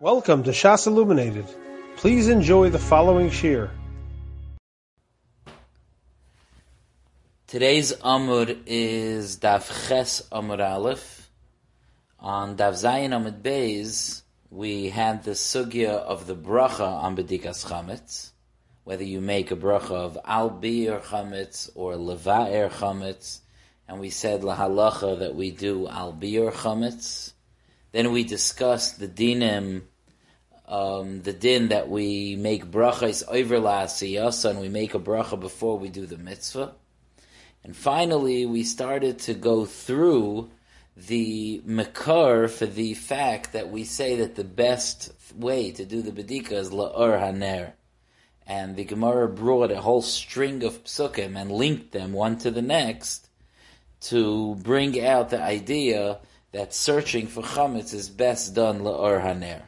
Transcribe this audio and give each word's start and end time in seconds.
Welcome 0.00 0.44
to 0.44 0.52
Shas 0.52 0.86
Illuminated. 0.86 1.46
Please 1.96 2.28
enjoy 2.28 2.70
the 2.70 2.78
following 2.78 3.30
shir. 3.30 3.68
Today's 7.48 7.92
Amud 7.94 8.60
is 8.64 9.38
Daf 9.38 9.88
Ches 9.88 10.22
Amud 10.30 10.64
Aleph. 10.64 11.28
On 12.20 12.56
Daf 12.56 12.74
Zayin 12.74 13.10
Amud 13.10 13.42
Beis, 13.42 14.22
we 14.52 14.88
had 14.88 15.24
the 15.24 15.32
sugya 15.32 15.88
of 15.88 16.28
the 16.28 16.36
bracha 16.36 17.02
on 17.02 17.16
Bedikas 17.16 17.66
Chametz, 17.66 18.30
whether 18.84 19.02
you 19.02 19.20
make 19.20 19.50
a 19.50 19.56
bracha 19.56 19.96
of 19.96 20.16
Al 20.24 20.48
Biur 20.48 21.02
Chametz 21.02 21.70
or 21.74 21.94
Leva'er 21.94 22.70
Chametz, 22.70 23.40
and 23.88 23.98
we 23.98 24.10
said 24.10 24.42
lahalacha 24.42 25.18
that 25.18 25.34
we 25.34 25.50
do 25.50 25.88
Al 25.88 26.12
Biur 26.12 26.52
Chametz. 26.52 27.32
Then 27.92 28.12
we 28.12 28.24
discussed 28.24 28.98
the 28.98 29.08
dinim, 29.08 29.82
um, 30.66 31.22
the 31.22 31.32
din 31.32 31.68
that 31.68 31.88
we 31.88 32.36
make 32.36 32.70
brachas 32.70 33.22
over 33.26 33.58
la'asiyasa, 33.58 34.50
and 34.50 34.60
we 34.60 34.68
make 34.68 34.94
a 34.94 34.98
bracha 34.98 35.40
before 35.40 35.78
we 35.78 35.88
do 35.88 36.06
the 36.06 36.18
mitzvah. 36.18 36.74
And 37.64 37.76
finally, 37.76 38.46
we 38.46 38.62
started 38.64 39.18
to 39.20 39.34
go 39.34 39.64
through 39.64 40.50
the 40.96 41.62
makar 41.64 42.48
for 42.48 42.66
the 42.66 42.94
fact 42.94 43.52
that 43.52 43.70
we 43.70 43.84
say 43.84 44.16
that 44.16 44.34
the 44.34 44.44
best 44.44 45.12
way 45.36 45.70
to 45.70 45.84
do 45.84 46.02
the 46.02 46.10
bedika 46.10 46.52
is 46.52 46.70
la'ur 46.70 47.18
haner. 47.20 47.72
And 48.46 48.76
the 48.76 48.84
Gemara 48.84 49.28
brought 49.28 49.70
a 49.70 49.80
whole 49.80 50.02
string 50.02 50.64
of 50.64 50.84
psukim 50.84 51.36
and 51.36 51.52
linked 51.52 51.92
them 51.92 52.12
one 52.12 52.38
to 52.38 52.50
the 52.50 52.62
next 52.62 53.28
to 54.00 54.54
bring 54.56 55.04
out 55.04 55.30
the 55.30 55.42
idea 55.42 56.18
that 56.52 56.74
searching 56.74 57.26
for 57.26 57.42
chametz 57.42 57.92
is 57.92 58.08
best 58.08 58.54
done 58.54 58.80
la'or 58.80 59.22
haner. 59.22 59.62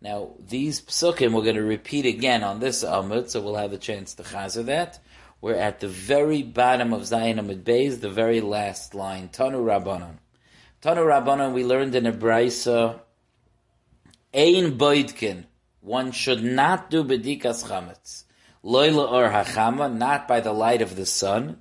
Now, 0.00 0.30
these 0.38 0.82
psukim 0.82 1.32
we're 1.32 1.42
going 1.42 1.56
to 1.56 1.62
repeat 1.62 2.06
again 2.06 2.42
on 2.42 2.60
this 2.60 2.82
amud, 2.82 3.30
so 3.30 3.40
we'll 3.40 3.56
have 3.56 3.72
a 3.72 3.78
chance 3.78 4.14
to 4.14 4.22
chazer 4.22 4.64
that. 4.66 5.00
We're 5.40 5.54
at 5.54 5.80
the 5.80 5.88
very 5.88 6.42
bottom 6.42 6.92
of 6.92 7.02
Zayin 7.02 7.40
Amud 7.40 7.64
Beis, 7.64 8.00
the 8.00 8.10
very 8.10 8.40
last 8.40 8.94
line, 8.94 9.28
Tanu 9.28 9.64
Rabbanon. 9.64 10.18
Tanu 10.80 11.04
Rabbanon, 11.04 11.52
we 11.52 11.64
learned 11.64 11.94
in 11.94 12.06
a 12.06 12.12
brisa, 12.12 13.00
Ein 14.34 14.78
boidkin, 14.78 15.44
one 15.80 16.12
should 16.12 16.44
not 16.44 16.90
do 16.90 17.02
bedikas 17.02 17.64
chametz. 17.68 18.24
Loy 18.62 18.90
la'or 18.90 19.32
hachama, 19.32 19.92
not 19.92 20.28
by 20.28 20.40
the 20.40 20.52
light 20.52 20.80
of 20.80 20.94
the 20.94 21.06
sun. 21.06 21.58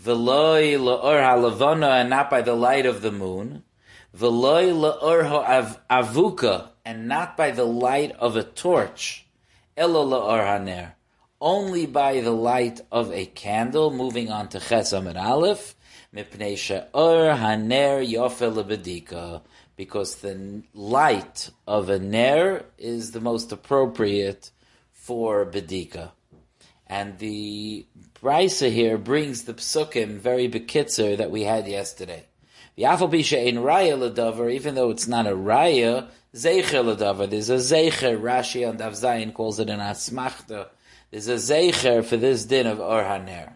Veloy 0.00 0.78
la'or 0.78 1.22
halavana, 1.22 2.00
and 2.02 2.10
not 2.10 2.30
by 2.30 2.42
the 2.42 2.54
light 2.54 2.84
of 2.84 3.00
the 3.00 3.10
moon. 3.10 3.62
Veloy 4.14 4.72
la'or 4.72 5.80
avuka, 5.90 6.68
and 6.84 7.08
not 7.08 7.36
by 7.36 7.50
the 7.50 7.64
light 7.64 8.12
of 8.12 8.36
a 8.36 8.44
torch. 8.44 9.26
Elo 9.76 10.04
la'or 10.06 10.92
only 11.40 11.84
by 11.84 12.20
the 12.20 12.30
light 12.30 12.80
of 12.92 13.12
a 13.12 13.26
candle. 13.26 13.90
Moving 13.90 14.30
on 14.30 14.48
to 14.48 14.60
Ches 14.60 14.92
Amud 14.92 15.20
Aleph, 15.20 15.74
mipnei 16.14 16.56
she'or 16.56 17.36
haner 17.36 18.02
yofel 18.06 19.42
because 19.76 20.14
the 20.16 20.62
light 20.72 21.50
of 21.66 21.90
a 21.90 21.98
ner 21.98 22.64
is 22.78 23.10
the 23.10 23.20
most 23.20 23.50
appropriate 23.50 24.50
for 24.92 25.44
bedika. 25.44 26.12
And 26.86 27.18
the 27.18 27.86
Brisa 28.22 28.70
here 28.70 28.96
brings 28.96 29.42
the 29.42 29.54
psukim 29.54 30.18
very 30.18 30.48
bekitzer 30.48 31.16
that 31.16 31.30
we 31.30 31.42
had 31.42 31.66
yesterday. 31.66 32.26
Afal 32.78 33.12
in 33.46 33.56
Raya 33.56 33.96
Ladavar, 33.96 34.52
even 34.52 34.74
though 34.74 34.90
it's 34.90 35.06
not 35.06 35.26
a 35.26 35.30
Raya, 35.30 36.08
Zeicher 36.34 36.82
Ladavar. 36.84 37.30
There's 37.30 37.50
a 37.50 37.56
Zeicher, 37.56 38.20
Rashi 38.20 38.68
on 38.68 38.78
Daf 38.78 39.00
Zayin 39.00 39.32
calls 39.32 39.60
it 39.60 39.70
an 39.70 39.78
Asmachta. 39.78 40.68
There's 41.10 41.28
a 41.28 41.34
Zeicher 41.34 42.04
for 42.04 42.16
this 42.16 42.44
din 42.44 42.66
of 42.66 42.80
Or 42.80 43.02
Haner. 43.02 43.52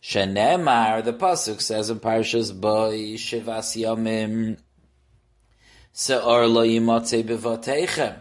Shenemar, 0.00 1.04
the 1.04 1.12
Pasuk 1.12 1.60
says 1.60 1.90
in 1.90 1.98
Parshas 1.98 2.58
Boy, 2.58 3.14
Shivas 3.14 3.76
Yomim, 3.76 4.58
Se'or 5.92 6.46
lo 6.46 6.64
yimotze 6.64 7.24
bevatechem. 7.24 8.16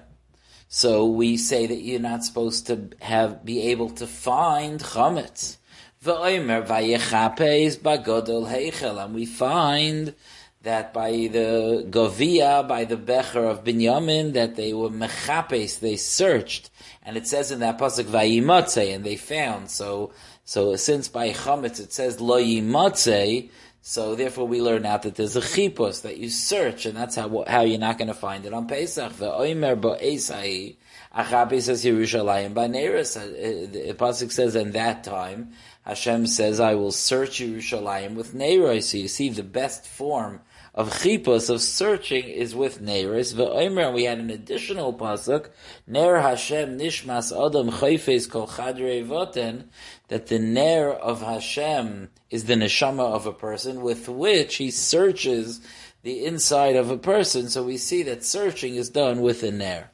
So 0.67 1.05
we 1.05 1.37
say 1.37 1.67
that 1.67 1.81
you're 1.81 1.99
not 1.99 2.23
supposed 2.23 2.67
to 2.67 2.89
have 2.99 3.45
be 3.45 3.61
able 3.69 3.91
to 3.91 4.07
find 4.07 4.79
chametz. 4.79 5.57
V'omer 6.03 6.65
vayechapes 6.65 7.77
bagodol 7.77 8.51
heichel, 8.51 9.03
and 9.03 9.13
we 9.13 9.25
find 9.25 10.15
that 10.61 10.93
by 10.93 11.11
the 11.11 11.85
Govia, 11.89 12.67
by 12.67 12.83
the 12.83 12.97
Becher 12.97 13.45
of 13.45 13.63
Binyamin, 13.63 14.33
that 14.33 14.55
they 14.55 14.73
were 14.73 14.89
mechapes, 14.89 15.79
they 15.79 15.95
searched, 15.95 16.69
and 17.03 17.15
it 17.15 17.27
says 17.27 17.51
in 17.51 17.59
that 17.59 17.77
pasuk 17.77 18.05
vayimotze, 18.05 18.93
and 18.93 19.05
they 19.05 19.15
found. 19.15 19.71
So, 19.71 20.11
so 20.43 20.75
since 20.75 21.07
by 21.07 21.29
chametz 21.31 21.79
it 21.79 21.93
says 21.93 22.19
lo 22.19 22.41
yimotze, 22.41 23.49
so 23.81 24.15
therefore 24.15 24.47
we 24.47 24.61
learn 24.61 24.85
out 24.85 25.03
that 25.03 25.15
there's 25.15 25.37
a 25.37 25.41
chipos 25.41 26.01
that 26.01 26.17
you 26.17 26.29
search, 26.29 26.85
and 26.85 26.97
that's 26.97 27.15
how 27.15 27.45
how 27.47 27.61
you're 27.61 27.79
not 27.79 27.97
going 27.97 28.09
to 28.09 28.13
find 28.13 28.45
it 28.45 28.53
on 28.53 28.67
Pesach. 28.67 29.13
The 29.13 29.31
oimer 29.31 29.79
ba'esai, 29.79 30.75
achabe 31.15 31.61
says 31.61 31.85
Yerushalayim 31.85 32.53
by 32.53 32.67
ba'neris. 32.67 33.15
Uh, 33.15 33.71
the 33.71 33.93
pasuk 33.93 34.33
says, 34.33 34.57
in 34.57 34.73
that 34.73 35.05
time, 35.05 35.53
Hashem 35.89 36.27
says, 36.27 36.59
I 36.59 36.75
will 36.75 36.91
search 36.91 37.39
Yerushalayim 37.39 38.13
with 38.13 38.35
Neiros. 38.35 38.83
So 38.83 38.97
you 38.97 39.07
see 39.07 39.29
the 39.29 39.41
best 39.41 39.87
form 39.87 40.41
of 40.75 40.91
chippus, 40.91 41.49
of 41.49 41.61
searching, 41.61 42.25
is 42.25 42.53
with 42.53 42.79
Neiros. 42.79 43.33
V'oimer, 43.33 43.91
we 43.91 44.03
had 44.03 44.19
an 44.19 44.29
additional 44.29 44.93
pasuk, 44.93 45.49
Ner 45.87 46.19
Hashem 46.19 46.77
nishmas 46.77 47.31
adam 47.33 47.71
chayfes 47.71 48.29
kol 48.29 48.45
voten, 48.45 49.69
that 50.09 50.27
the 50.27 50.37
Ner 50.37 50.91
of 50.91 51.21
Hashem 51.21 52.11
is 52.29 52.43
the 52.43 52.53
neshama 52.53 53.11
of 53.15 53.25
a 53.25 53.33
person 53.33 53.81
with 53.81 54.07
which 54.07 54.57
he 54.57 54.69
searches 54.69 55.59
the 56.03 56.23
inside 56.23 56.75
of 56.75 56.91
a 56.91 56.99
person. 56.99 57.49
So 57.49 57.63
we 57.63 57.77
see 57.77 58.03
that 58.03 58.23
searching 58.23 58.75
is 58.75 58.91
done 58.91 59.21
with 59.21 59.41
a 59.41 59.51
Ner. 59.51 59.89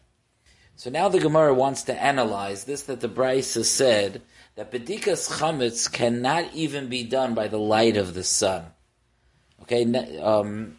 So 0.75 0.89
now 0.89 1.07
the 1.07 1.21
Gemara 1.21 1.53
wants 1.53 1.83
to 1.83 2.03
analyze 2.03 2.65
this 2.65 2.83
that 2.83 2.99
the 2.99 3.07
Brisa 3.07 3.63
said 3.63 4.21
that 4.55 4.71
Bedikas 4.71 5.39
Chametz 5.39 5.91
cannot 5.91 6.53
even 6.53 6.87
be 6.87 7.03
done 7.03 7.33
by 7.33 7.47
the 7.47 7.59
light 7.59 7.97
of 7.97 8.13
the 8.13 8.23
sun. 8.23 8.65
Okay, 9.61 9.83
um, 10.19 10.77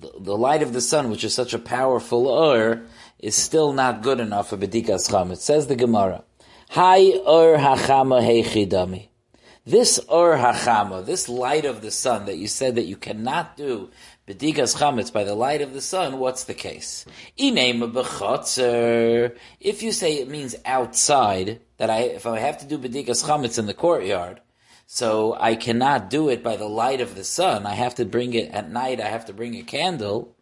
the, 0.00 0.12
the, 0.18 0.36
light 0.36 0.62
of 0.62 0.72
the 0.72 0.80
sun, 0.80 1.10
which 1.10 1.24
is 1.24 1.34
such 1.34 1.54
a 1.54 1.58
powerful 1.58 2.26
or, 2.26 2.82
is 3.18 3.34
still 3.34 3.72
not 3.72 4.02
good 4.02 4.20
enough 4.20 4.50
for 4.50 4.56
Bedikas 4.56 5.10
Chametz. 5.10 5.38
Says 5.38 5.66
the 5.66 5.76
Gemara, 5.76 6.24
Hi 6.70 7.12
or 7.24 7.56
hachama 7.56 8.22
heichidami. 8.22 9.08
This 9.66 9.98
or 10.08 10.36
hachama, 10.36 11.04
this 11.04 11.28
light 11.28 11.64
of 11.64 11.80
the 11.80 11.90
sun 11.90 12.26
that 12.26 12.36
you 12.36 12.48
said 12.48 12.74
that 12.74 12.84
you 12.84 12.96
cannot 12.96 13.56
do 13.56 13.90
Bedikas 14.26 14.76
chametz 14.76 15.12
by 15.12 15.22
the 15.22 15.34
light 15.34 15.60
of 15.60 15.74
the 15.74 15.82
sun, 15.82 16.18
what's 16.18 16.44
the 16.44 16.54
case? 16.54 17.04
If 17.36 17.52
you 19.82 19.92
say 19.92 20.14
it 20.14 20.30
means 20.30 20.56
outside, 20.64 21.60
that 21.76 21.90
I, 21.90 22.00
if 22.00 22.26
I 22.26 22.38
have 22.38 22.58
to 22.58 22.66
do 22.66 22.78
Bedikas 22.78 23.24
chametz 23.24 23.58
in 23.58 23.66
the 23.66 23.74
courtyard, 23.74 24.40
so 24.86 25.36
I 25.40 25.54
cannot 25.54 26.10
do 26.10 26.28
it 26.28 26.42
by 26.42 26.56
the 26.56 26.68
light 26.68 27.00
of 27.00 27.14
the 27.14 27.24
sun, 27.24 27.66
I 27.66 27.74
have 27.74 27.94
to 27.96 28.04
bring 28.04 28.34
it 28.34 28.50
at 28.50 28.70
night, 28.70 29.00
I 29.00 29.08
have 29.08 29.26
to 29.26 29.32
bring 29.32 29.54
a 29.56 29.62
candle. 29.62 30.36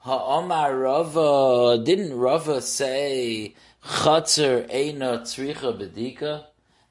Ha'omar 0.00 0.78
Rava, 0.78 1.82
didn't 1.82 2.16
Rava 2.16 2.60
say, 2.62 3.54
Chatzar 3.84 4.68
eina 4.70 5.20
tzricha 5.22 5.76
bedika? 5.76 6.44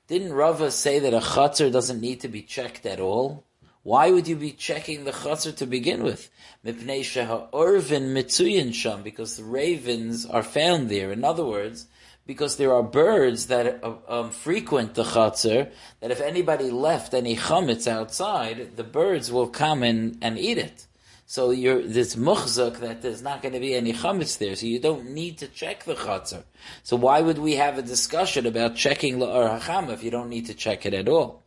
Didn't 0.07 0.33
Rava 0.33 0.71
say 0.71 0.99
that 0.99 1.13
a 1.13 1.19
chatzar 1.19 1.71
doesn't 1.71 2.01
need 2.01 2.21
to 2.21 2.27
be 2.27 2.41
checked 2.41 2.85
at 2.85 2.99
all? 2.99 3.43
Why 3.83 4.11
would 4.11 4.27
you 4.27 4.35
be 4.35 4.51
checking 4.51 5.03
the 5.03 5.11
chatzar 5.11 5.55
to 5.57 5.65
begin 5.65 6.03
with? 6.03 6.29
Mipnei 6.65 7.03
she'ha'orvin 7.03 8.13
mitzuyin 8.13 8.73
sham, 8.73 9.03
because 9.03 9.37
the 9.37 9.43
ravens 9.43 10.25
are 10.25 10.43
found 10.43 10.89
there. 10.89 11.11
In 11.11 11.23
other 11.23 11.45
words, 11.45 11.87
because 12.25 12.57
there 12.57 12.73
are 12.73 12.83
birds 12.83 13.47
that 13.47 13.83
uh, 13.83 13.95
um, 14.07 14.31
frequent 14.31 14.95
the 14.95 15.03
chatzar, 15.03 15.71
that 15.99 16.11
if 16.11 16.21
anybody 16.21 16.71
left 16.71 17.13
any 17.13 17.35
chametz 17.35 17.87
outside, 17.87 18.75
the 18.75 18.83
birds 18.83 19.31
will 19.31 19.47
come 19.47 19.83
and, 19.83 20.17
and 20.21 20.37
eat 20.39 20.57
it. 20.57 20.87
So 21.27 21.51
you're, 21.51 21.81
this 21.81 22.15
muchzak 22.15 22.79
that 22.79 23.01
there's 23.01 23.21
not 23.21 23.41
going 23.41 23.53
to 23.53 23.59
be 23.59 23.73
any 23.75 23.93
chametz 23.93 24.37
there, 24.37 24.55
so 24.55 24.65
you 24.65 24.79
don't 24.79 25.11
need 25.11 25.37
to 25.39 25.47
check 25.47 25.83
the 25.83 25.95
chatzar. 25.95 26.43
So 26.83 26.95
why 26.95 27.21
would 27.21 27.37
we 27.37 27.53
have 27.53 27.77
a 27.77 27.83
discussion 27.83 28.45
about 28.45 28.75
checking 28.75 29.17
la'ar 29.17 29.59
hacham 29.59 29.89
if 29.91 30.03
you 30.03 30.11
don't 30.11 30.29
need 30.29 30.47
to 30.47 30.53
check 30.53 30.85
it 30.85 30.93
at 30.93 31.07
all? 31.07 31.43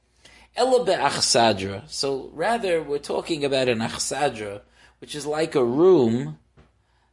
So 1.87 2.31
rather, 2.35 2.83
we're 2.83 2.99
talking 2.99 3.45
about 3.45 3.69
an 3.69 3.79
achsadra, 3.79 4.63
which 4.99 5.15
is 5.15 5.27
like 5.27 5.55
a 5.55 5.65
room 5.65 6.39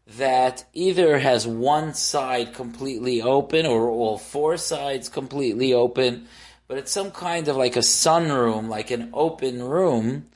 that 0.07 0.66
either 0.74 1.18
has 1.18 1.48
one 1.48 1.94
side 1.94 2.54
completely 2.54 3.22
open 3.22 3.66
or 3.66 3.90
all 3.90 4.18
four 4.18 4.57
sides 4.57 5.10
completely 5.10 5.74
open, 5.74 6.28
but 6.68 6.78
it's 6.78 6.92
some 6.92 7.12
kind 7.12 7.48
of 7.48 7.56
like 7.56 7.75
a 7.75 7.80
sunroom, 7.80 8.68
like 8.68 8.92
an 8.92 9.10
open 9.13 9.63
room, 9.63 10.28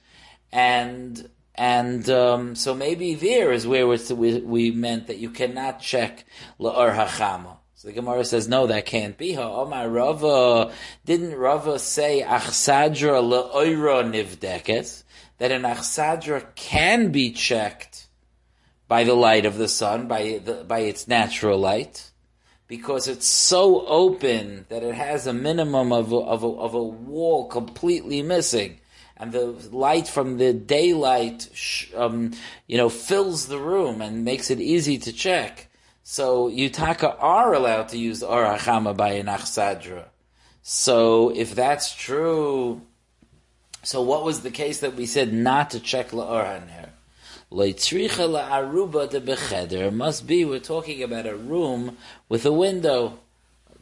and 0.51 1.29
and 1.53 2.09
um, 2.09 2.55
so 2.55 2.73
maybe 2.73 3.15
there 3.15 3.51
is 3.51 3.67
where 3.67 3.85
we, 3.85 4.39
we 4.39 4.71
meant 4.71 5.07
that 5.07 5.17
you 5.17 5.29
cannot 5.29 5.81
check 5.81 6.25
la'or 6.59 6.95
hachama. 6.95 7.57
So 7.75 7.87
the 7.87 7.93
Gemara 7.93 8.25
says, 8.25 8.47
no, 8.47 8.67
that 8.67 8.85
can't 8.85 9.17
be. 9.17 9.37
Omar 9.37 9.89
Rava, 9.89 10.73
didn't 11.05 11.35
Rava 11.35 11.79
say 11.79 12.23
achsadra 12.25 13.21
le'oira 13.21 14.03
nivdeket? 14.03 15.03
That 15.37 15.51
an 15.51 15.61
achsadra 15.61 16.55
can 16.55 17.11
be 17.11 17.31
checked 17.31 17.98
by 18.89 19.05
the 19.05 19.13
light 19.13 19.45
of 19.45 19.57
the 19.57 19.69
sun, 19.69 20.09
by 20.09 20.41
the, 20.43 20.65
by 20.67 20.79
its 20.79 21.07
natural 21.07 21.57
light, 21.57 22.11
because 22.67 23.07
it's 23.07 23.25
so 23.27 23.87
open 23.87 24.65
that 24.67 24.83
it 24.83 24.95
has 24.95 25.25
a 25.25 25.33
minimum 25.33 25.93
of 25.93 26.11
a, 26.11 26.17
of 26.17 26.43
a, 26.43 26.47
of 26.47 26.73
a 26.73 26.83
wall 26.83 27.47
completely 27.47 28.21
missing 28.21 28.79
and 29.19 29.33
the 29.33 29.47
light 29.71 30.07
from 30.07 30.37
the 30.37 30.53
daylight, 30.53 31.49
um, 31.95 32.31
you 32.67 32.77
know, 32.77 32.87
fills 32.87 33.47
the 33.47 33.59
room 33.59 34.01
and 34.01 34.23
makes 34.23 34.49
it 34.49 34.61
easy 34.61 34.97
to 34.97 35.11
check. 35.11 35.69
So 36.03 36.49
Yutaka 36.49 37.17
are 37.19 37.53
allowed 37.53 37.89
to 37.89 37.97
use 37.97 38.23
Or 38.23 38.45
HaChama 38.45 38.95
by 38.95 39.11
an 39.13 39.25
Achsadra. 39.25 40.05
So 40.61 41.29
if 41.35 41.53
that's 41.53 41.93
true, 41.93 42.81
so 43.83 44.01
what 44.01 44.23
was 44.23 44.41
the 44.41 44.51
case 44.51 44.79
that 44.79 44.95
we 44.95 45.05
said 45.05 45.33
not 45.33 45.71
to 45.71 45.81
check 45.81 46.11
La'or 46.11 46.45
La'aruba 47.51 49.09
de 49.09 49.19
becheder 49.19 49.91
must 49.91 50.27
be 50.27 50.45
we're 50.45 50.59
talking 50.59 51.01
about 51.01 51.25
a 51.25 51.35
room 51.35 51.97
with 52.27 52.45
a 52.45 52.51
window. 52.51 53.19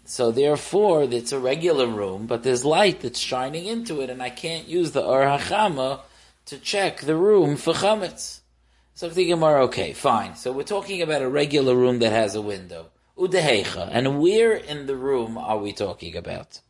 So 0.05 0.31
therefore, 0.31 1.03
it's 1.03 1.33
a 1.33 1.39
regular 1.39 1.87
room, 1.87 2.27
but 2.27 2.43
there's 2.43 2.63
light 2.63 3.01
that's 3.01 3.19
shining 3.19 3.65
into 3.65 3.99
it, 3.99 4.09
and 4.09 4.23
I 4.23 4.29
can't 4.29 4.69
use 4.69 4.91
the 4.91 5.03
Or 5.03 5.23
HaChama 5.23 5.99
to 6.45 6.57
check 6.57 7.01
the 7.01 7.17
room 7.17 7.57
for 7.57 7.73
chametz. 7.73 8.39
So 8.93 9.09
the 9.09 9.27
Gemara, 9.27 9.65
okay, 9.65 9.91
fine. 9.91 10.35
So 10.35 10.53
we're 10.53 10.63
talking 10.63 11.01
about 11.01 11.21
a 11.21 11.29
regular 11.29 11.75
room 11.75 11.99
that 11.99 12.13
has 12.13 12.35
a 12.35 12.41
window. 12.41 12.87
Udehecha. 13.17 13.89
And 13.91 14.21
where 14.21 14.53
in 14.53 14.85
the 14.87 14.95
room 14.95 15.37
are 15.37 15.57
we 15.57 15.73
talking 15.73 16.15
about? 16.15 16.61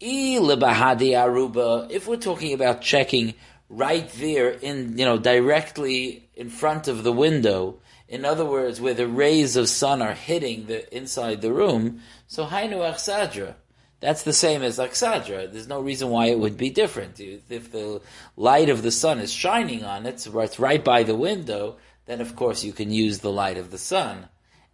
aruba. 0.00 1.90
If 1.90 2.08
we're 2.08 2.16
talking 2.16 2.54
about 2.54 2.80
checking 2.80 3.34
right 3.68 4.08
there 4.12 4.50
in, 4.50 4.96
you 4.98 5.04
know, 5.04 5.18
directly 5.18 6.28
in 6.34 6.50
front 6.50 6.88
of 6.88 7.02
the 7.04 7.12
window, 7.12 7.80
in 8.08 8.24
other 8.24 8.44
words, 8.44 8.80
where 8.80 8.94
the 8.94 9.08
rays 9.08 9.56
of 9.56 9.68
sun 9.68 10.00
are 10.00 10.14
hitting 10.14 10.66
the 10.66 10.96
inside 10.96 11.42
the 11.42 11.52
room, 11.52 12.00
so 12.26 12.46
hainu 12.46 12.78
achsadra. 12.78 13.54
That's 13.98 14.24
the 14.24 14.34
same 14.34 14.62
as 14.62 14.78
Aksadra. 14.78 15.50
There's 15.50 15.68
no 15.68 15.80
reason 15.80 16.10
why 16.10 16.26
it 16.26 16.38
would 16.38 16.58
be 16.58 16.68
different. 16.68 17.18
If 17.18 17.72
the 17.72 18.02
light 18.36 18.68
of 18.68 18.82
the 18.82 18.90
sun 18.90 19.18
is 19.20 19.32
shining 19.32 19.84
on 19.84 20.04
it, 20.04 20.26
it's 20.26 20.58
right 20.58 20.84
by 20.84 21.02
the 21.02 21.16
window, 21.16 21.78
then 22.04 22.20
of 22.20 22.36
course 22.36 22.62
you 22.62 22.74
can 22.74 22.90
use 22.90 23.20
the 23.20 23.32
light 23.32 23.56
of 23.56 23.70
the 23.70 23.78
sun. 23.78 24.28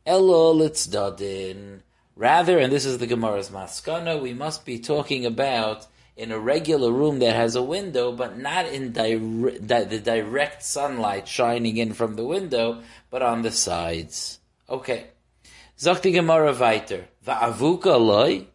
Elo 0.05 0.53
litzdadin. 0.53 1.83
Rather, 2.17 2.59
and 2.59 2.73
this 2.73 2.85
is 2.85 2.99
the 2.99 3.07
Gemara's 3.07 3.49
maskana, 3.49 4.21
we 4.21 4.35
must 4.35 4.67
be 4.67 4.79
talking 4.81 5.25
about 5.25 5.87
in 6.17 6.31
a 6.31 6.39
regular 6.39 6.93
room 6.93 7.19
that 7.21 7.35
has 7.35 7.57
a 7.57 7.63
window, 7.63 8.13
but 8.13 8.39
not 8.39 8.67
in 8.67 8.93
di- 8.93 9.59
di- 9.59 9.85
the 9.85 9.99
direct 9.99 10.63
sunlight 10.63 11.27
shining 11.27 11.77
in 11.77 11.93
from 11.95 12.17
the 12.17 12.25
window, 12.25 12.83
but 13.11 13.23
on 13.23 13.43
the 13.43 13.51
sides. 13.51 14.39
Okay. 14.69 15.07
Zakti 15.79 16.13
Gemara 16.13 16.53
weiter. 16.53 17.07
Va'avuka 17.27 17.99
loy 17.99 18.47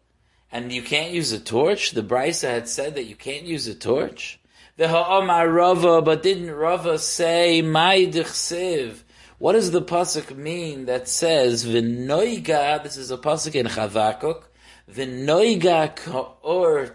and 0.50 0.72
you 0.72 0.82
can't 0.82 1.12
use 1.12 1.32
a 1.32 1.40
torch. 1.40 1.92
The 1.92 2.02
Brisa 2.02 2.48
had 2.48 2.68
said 2.68 2.94
that 2.94 3.04
you 3.04 3.16
can't 3.16 3.44
use 3.44 3.66
a 3.66 3.74
torch. 3.74 4.38
V'ha'amar 4.78 5.52
Rava, 5.52 6.02
but 6.02 6.22
didn't 6.22 6.50
Rava 6.50 6.98
say 6.98 7.62
ma'idchsiv? 7.62 9.02
What 9.38 9.52
does 9.52 9.70
the 9.70 9.82
pasuk 9.82 10.36
mean 10.36 10.86
that 10.86 11.08
says 11.08 11.64
v'noiga? 11.64 12.82
This 12.82 12.96
is 12.96 13.10
a 13.10 13.18
pasuk 13.18 13.54
in 13.54 13.66
Chavakuk. 13.66 14.44
V'noiga 14.90 15.94
ka'or 15.94 16.88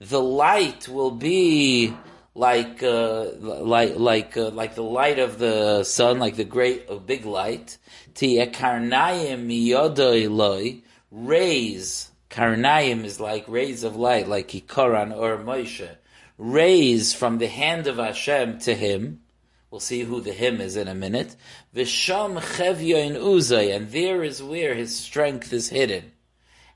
The 0.00 0.22
light 0.22 0.88
will 0.88 1.10
be 1.10 1.94
like 2.34 2.82
uh, 2.82 3.30
like 3.40 3.96
like 3.96 4.36
uh, 4.36 4.50
like 4.50 4.74
the 4.74 4.82
light 4.82 5.18
of 5.18 5.38
the 5.38 5.84
sun, 5.84 6.18
like 6.18 6.36
the 6.36 6.44
great 6.44 6.86
uh, 6.88 6.96
big 6.96 7.24
light. 7.24 7.78
Tia 8.14 8.46
karnayim 8.46 9.46
miyodoi 9.46 10.82
rays 11.10 12.10
Karnayim 12.36 13.04
is 13.04 13.18
like 13.18 13.48
rays 13.48 13.82
of 13.82 13.96
light, 13.96 14.28
like 14.28 14.48
Kikoran 14.48 15.16
or 15.16 15.38
Moshe. 15.38 15.88
Rays 16.36 17.14
from 17.14 17.38
the 17.38 17.46
hand 17.46 17.86
of 17.86 17.96
Hashem 17.96 18.58
to 18.60 18.74
him. 18.74 19.22
We'll 19.70 19.80
see 19.80 20.02
who 20.02 20.20
the 20.20 20.32
him 20.32 20.60
is 20.60 20.76
in 20.76 20.86
a 20.86 20.94
minute. 20.94 21.34
Visham 21.74 22.38
Chevya 22.38 23.06
in 23.06 23.14
Uzay, 23.14 23.74
and 23.74 23.90
there 23.90 24.22
is 24.22 24.42
where 24.42 24.74
his 24.74 24.94
strength 24.94 25.52
is 25.52 25.70
hidden. 25.70 26.12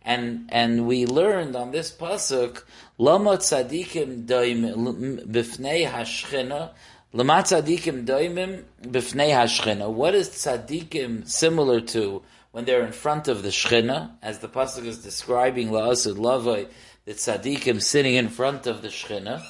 And 0.02 0.48
and 0.50 0.86
we 0.86 1.06
learned 1.06 1.56
on 1.56 1.72
this 1.72 1.92
pasuk, 1.92 2.62
Lama 2.98 3.36
tzadikim 3.36 4.26
doim 4.26 5.26
b'fnei 5.26 5.90
hashchina, 5.90 6.70
Lama 7.12 7.34
tzadikim 7.34 8.06
doimim 8.06 8.64
b'fnei 8.82 9.30
hashchina. 9.30 9.90
What 9.90 10.14
is 10.14 10.30
tzadikim 10.30 11.28
similar 11.28 11.80
to? 11.80 12.22
when 12.52 12.64
they're 12.64 12.84
in 12.84 12.92
front 12.92 13.28
of 13.28 13.42
the 13.42 13.48
Shechina, 13.50 14.10
as 14.22 14.40
the 14.40 14.48
pasuk 14.48 14.84
is 14.84 14.98
describing 14.98 15.68
La'asud 15.68 16.16
Lavai, 16.16 16.66
the 17.04 17.12
tzaddikim 17.12 17.80
sitting 17.80 18.14
in 18.14 18.28
front 18.28 18.66
of 18.66 18.82
the 18.82 18.88
Shechina. 18.88 19.42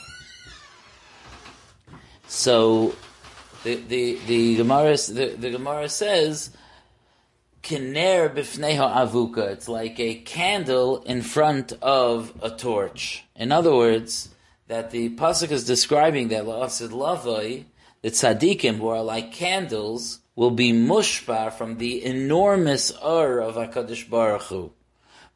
So 2.26 2.94
the 3.64 3.76
the 3.76 4.18
the 4.26 4.56
Gemara 4.56 4.96
the, 4.96 5.34
the 5.38 5.50
Gemara 5.50 5.88
says 5.88 6.50
Kiner 7.62 8.34
bifneho 8.34 8.94
avuka. 8.94 9.50
It's 9.50 9.68
like 9.68 10.00
a 10.00 10.14
candle 10.14 11.02
in 11.02 11.22
front 11.22 11.72
of 11.82 12.32
a 12.42 12.50
torch. 12.50 13.24
In 13.36 13.52
other 13.52 13.74
words, 13.74 14.30
that 14.68 14.90
the 14.90 15.10
pasuk 15.10 15.50
is 15.50 15.64
describing 15.64 16.28
that 16.28 16.44
la'asid 16.44 16.90
lavai, 16.90 17.64
the 18.02 18.10
tzaddikim 18.10 18.78
who 18.78 18.88
are 18.88 19.02
like 19.02 19.32
candles 19.32 20.20
will 20.36 20.50
be 20.50 20.72
mushpar 20.72 21.52
from 21.52 21.76
the 21.76 22.02
enormous 22.04 22.92
ur 23.04 23.40
of 23.40 23.56
Hakadosh 23.56 24.08
Baruch 24.08 24.42
Hu. 24.44 24.72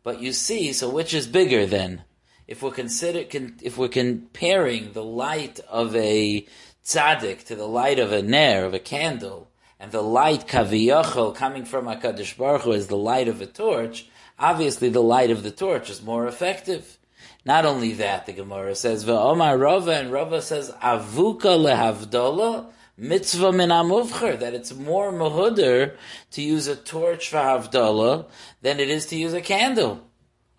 But 0.02 0.20
you 0.20 0.32
see, 0.32 0.72
so 0.72 0.88
which 0.88 1.12
is 1.12 1.26
bigger 1.26 1.66
then? 1.66 2.04
If 2.46 2.62
we're 2.62 2.70
consider, 2.70 3.24
if 3.62 3.76
we're 3.76 3.88
comparing 3.88 4.92
the 4.92 5.04
light 5.04 5.60
of 5.68 5.94
a 5.96 6.46
tzaddik 6.84 7.44
to 7.44 7.56
the 7.56 7.66
light 7.66 7.98
of 7.98 8.12
a 8.12 8.22
ner 8.22 8.64
of 8.64 8.72
a 8.72 8.78
candle, 8.78 9.50
and 9.84 9.92
the 9.92 10.00
light 10.00 10.48
kaviyachol 10.48 11.34
coming 11.34 11.66
from 11.66 11.84
Hakadosh 11.84 12.38
Baruch 12.38 12.62
Hu 12.62 12.72
is 12.72 12.86
the 12.86 12.96
light 12.96 13.28
of 13.28 13.42
a 13.42 13.46
torch, 13.46 14.06
obviously 14.38 14.88
the 14.88 15.02
light 15.02 15.30
of 15.30 15.42
the 15.42 15.50
torch 15.50 15.90
is 15.90 16.02
more 16.02 16.26
effective. 16.26 16.98
Not 17.44 17.66
only 17.66 17.92
that, 17.92 18.24
the 18.24 18.32
Gemara 18.32 18.76
says, 18.76 19.04
"Ve'omar 19.04 19.60
Rava," 19.60 19.90
and 19.90 20.10
Rava 20.10 20.40
says, 20.40 20.70
"Avuka 20.82 21.58
lehavdola." 21.66 22.72
mitzvah 22.96 23.52
min 23.52 23.68
amuvcher, 23.68 24.38
that 24.38 24.54
it's 24.54 24.72
more 24.72 25.12
mahuder 25.12 25.94
to 26.30 26.40
use 26.40 26.66
a 26.66 26.76
torch 26.76 27.28
for 27.28 27.36
Havdalah 27.36 28.24
than 28.62 28.80
it 28.80 28.88
is 28.88 29.04
to 29.06 29.16
use 29.16 29.34
a 29.34 29.42
candle. 29.42 30.00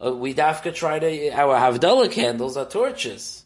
Uh, 0.05 0.13
we 0.13 0.35
dafka 0.35 0.75
try 0.75 0.99
to, 0.99 1.29
our 1.31 1.55
Havdalah 1.55 2.11
candles 2.11 2.57
are 2.57 2.65
torches. 2.65 3.45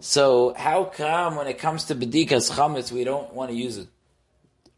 So 0.00 0.54
how 0.56 0.84
come 0.84 1.36
when 1.36 1.46
it 1.46 1.58
comes 1.58 1.84
to 1.84 1.94
Bedikas 1.94 2.50
Chametz 2.50 2.90
we 2.90 3.04
don't 3.04 3.34
want 3.34 3.50
to 3.50 3.56
use 3.56 3.76
a, 3.76 3.86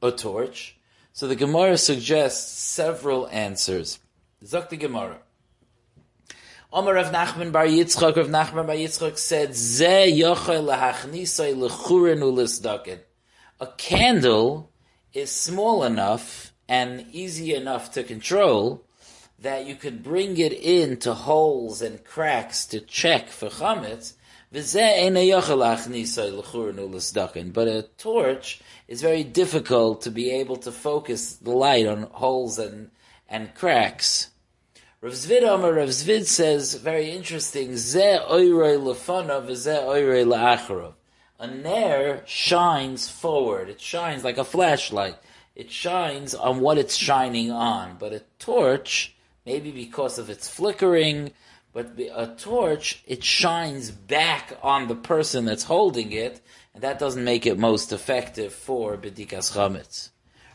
a 0.05 0.13
torch? 0.13 0.77
So 1.13 1.27
the 1.27 1.37
Gemara 1.37 1.79
suggests 1.79 2.61
several 2.61 3.29
answers. 3.29 3.99
Zok 4.45 4.69
the 4.69 4.77
Gemara. 4.77 5.19
Omar 6.73 6.95
Rav 6.95 7.13
Nachman 7.13 7.53
Bar 7.53 7.67
Yitzchak, 7.67 8.17
Rav 8.17 8.29
Nachman 8.29 8.67
Bar 8.67 8.77
Yitzchak 8.77 9.17
said, 9.17 9.55
Ze 9.55 10.13
yochel 10.13 10.67
lahachnisai 10.67 11.55
lechurin 11.55 12.21
ulisdakin 12.21 12.99
a 13.61 13.67
candle 13.79 14.71
is 15.13 15.31
small 15.31 15.85
enough 15.85 16.53
and 16.69 17.07
easy 17.13 17.55
enough 17.55 17.93
to 17.93 18.03
control 18.03 18.85
that 19.39 19.67
you 19.67 19.75
could 19.75 20.03
bring 20.03 20.37
it 20.39 20.53
into 20.53 21.15
holes 21.15 21.83
and 21.83 22.05
cracks 22.05 22.67
to 22.67 22.81
check 22.81 23.29
for 23.29 23.49
chametz. 23.49 24.15
But 24.55 24.63
a 27.67 27.83
torch 27.99 28.61
is 28.87 29.03
very 29.03 29.25
difficult 29.25 30.03
to 30.03 30.13
be 30.13 30.31
able 30.31 30.55
to 30.57 30.71
focus 30.71 31.33
the 31.35 31.51
light 31.51 31.89
on 31.89 32.03
holes 32.13 32.61
and, 32.61 32.93
and 33.29 33.53
cracks. 33.57 34.31
Rav 35.01 35.13
Zvid 35.13 35.43
Amar 35.43 35.73
Rav 35.73 35.89
Zvid 35.89 36.27
says, 36.27 36.75
very 36.75 37.11
interesting, 37.11 37.73
a 41.41 41.49
nair 41.49 42.23
shines 42.25 43.09
forward. 43.09 43.69
It 43.69 43.81
shines 43.81 44.23
like 44.23 44.39
a 44.39 44.45
flashlight. 44.45 45.17
It 45.57 45.73
shines 45.73 46.33
on 46.33 46.61
what 46.61 46.79
it's 46.79 46.95
shining 46.95 47.51
on. 47.51 47.97
But 47.99 48.13
a 48.13 48.23
torch, 48.39 49.17
maybe 49.45 49.73
because 49.73 50.21
of 50.21 50.31
its 50.31 50.49
flickering, 50.49 51.33
But 51.75 51.99
a 51.99 52.29
torch, 52.39 53.03
it 53.05 53.25
shines 53.25 53.91
back 53.91 54.57
on 54.63 54.87
the 54.87 54.95
person 54.95 55.45
that's 55.45 55.65
holding 55.65 56.13
it, 56.13 56.41
and 56.73 56.85
that 56.85 57.01
doesn't 57.01 57.25
make 57.25 57.47
it 57.47 57.59
most 57.59 57.93
effective 57.93 58.55
for 58.55 58.97
bedikas 58.97 59.53
chametz. 59.53 60.11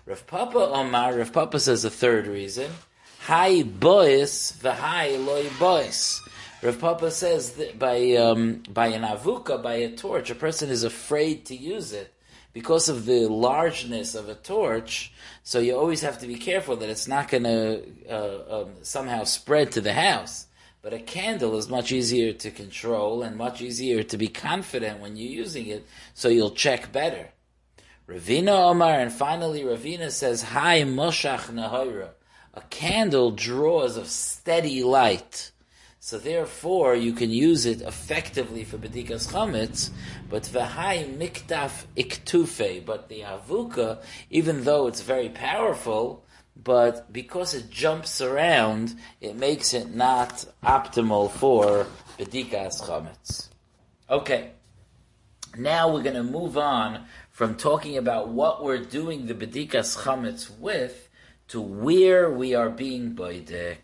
Rav 0.05 0.25
Papa 0.25 0.57
Omar, 0.57 1.17
Rav 1.17 1.33
Papa 1.33 1.59
says 1.59 1.83
a 1.83 1.89
third 1.89 2.25
reason. 2.25 2.71
Hai 3.19 3.63
bois 3.63 4.53
v'hai 4.63 5.23
loy 5.23 5.49
bois. 5.59 6.21
Rav 6.63 6.79
Papa 6.79 7.11
says 7.11 7.51
that 7.51 7.77
by 7.77 8.15
um, 8.15 8.63
by 8.69 8.87
an 8.87 9.03
avuka, 9.03 9.61
by 9.61 9.75
a 9.75 9.91
torch, 9.91 10.29
a 10.29 10.35
person 10.35 10.69
is 10.69 10.85
afraid 10.85 11.45
to 11.47 11.55
use 11.55 11.91
it 11.91 12.13
because 12.53 12.87
of 12.87 13.05
the 13.05 13.27
largeness 13.27 14.15
of 14.15 14.29
a 14.29 14.35
torch. 14.35 15.11
So 15.43 15.59
you 15.59 15.77
always 15.77 15.99
have 15.99 16.19
to 16.19 16.27
be 16.27 16.35
careful 16.35 16.77
that 16.77 16.89
it's 16.89 17.09
not 17.09 17.27
going 17.27 17.43
to 17.43 17.83
uh, 18.09 18.61
um, 18.61 18.69
somehow 18.83 19.25
spread 19.25 19.73
to 19.73 19.81
the 19.81 19.93
house. 19.93 20.47
But 20.81 20.93
a 20.93 20.99
candle 20.99 21.57
is 21.57 21.67
much 21.67 21.91
easier 21.91 22.31
to 22.31 22.51
control 22.51 23.21
and 23.21 23.35
much 23.35 23.61
easier 23.61 24.01
to 24.03 24.17
be 24.17 24.29
confident 24.29 25.01
when 25.01 25.17
you're 25.17 25.31
using 25.31 25.67
it, 25.67 25.85
so 26.13 26.29
you'll 26.29 26.51
check 26.51 26.93
better. 26.93 27.29
Ravina 28.07 28.69
Omar, 28.69 28.99
and 28.99 29.11
finally 29.11 29.63
Ravina 29.63 30.09
says, 30.09 30.41
Hi 30.41 30.81
Moshach 30.81 31.51
Nahira. 31.51 32.11
A 32.53 32.61
candle 32.61 33.31
draws 33.31 33.97
a 33.97 34.05
steady 34.05 34.81
light. 34.81 35.51
So 35.99 36.17
therefore, 36.17 36.95
you 36.95 37.11
can 37.11 37.29
use 37.29 37.65
it 37.65 37.81
effectively 37.81 38.63
for 38.63 38.77
bedikas 38.77 39.31
chametz, 39.31 39.89
but 40.29 40.43
v'hai 40.43 41.13
miktaf 41.17 41.83
iktufe, 41.97 42.85
but 42.85 43.09
the 43.09 43.19
avuka, 43.19 44.01
even 44.29 44.63
though 44.63 44.87
it's 44.87 45.01
very 45.01 45.27
powerful, 45.27 46.23
but 46.61 47.11
because 47.13 47.53
it 47.53 47.69
jumps 47.69 48.21
around, 48.21 48.95
it 49.21 49.35
makes 49.35 49.73
it 49.73 49.93
not 49.95 50.45
optimal 50.63 51.31
for 51.31 51.87
bedikas 52.17 52.81
chametz. 52.81 53.47
Okay, 54.09 54.51
now 55.57 55.93
we're 55.93 56.03
going 56.03 56.15
to 56.15 56.23
move 56.23 56.57
on 56.57 57.05
from 57.31 57.55
talking 57.55 57.97
about 57.97 58.29
what 58.29 58.63
we're 58.63 58.83
doing 58.83 59.25
the 59.25 59.33
bedikas 59.33 59.97
chametz 60.03 60.49
with 60.59 61.07
to 61.47 61.61
where 61.61 62.29
we 62.29 62.55
are 62.55 62.69
being 62.69 63.15
boidek. 63.15 63.77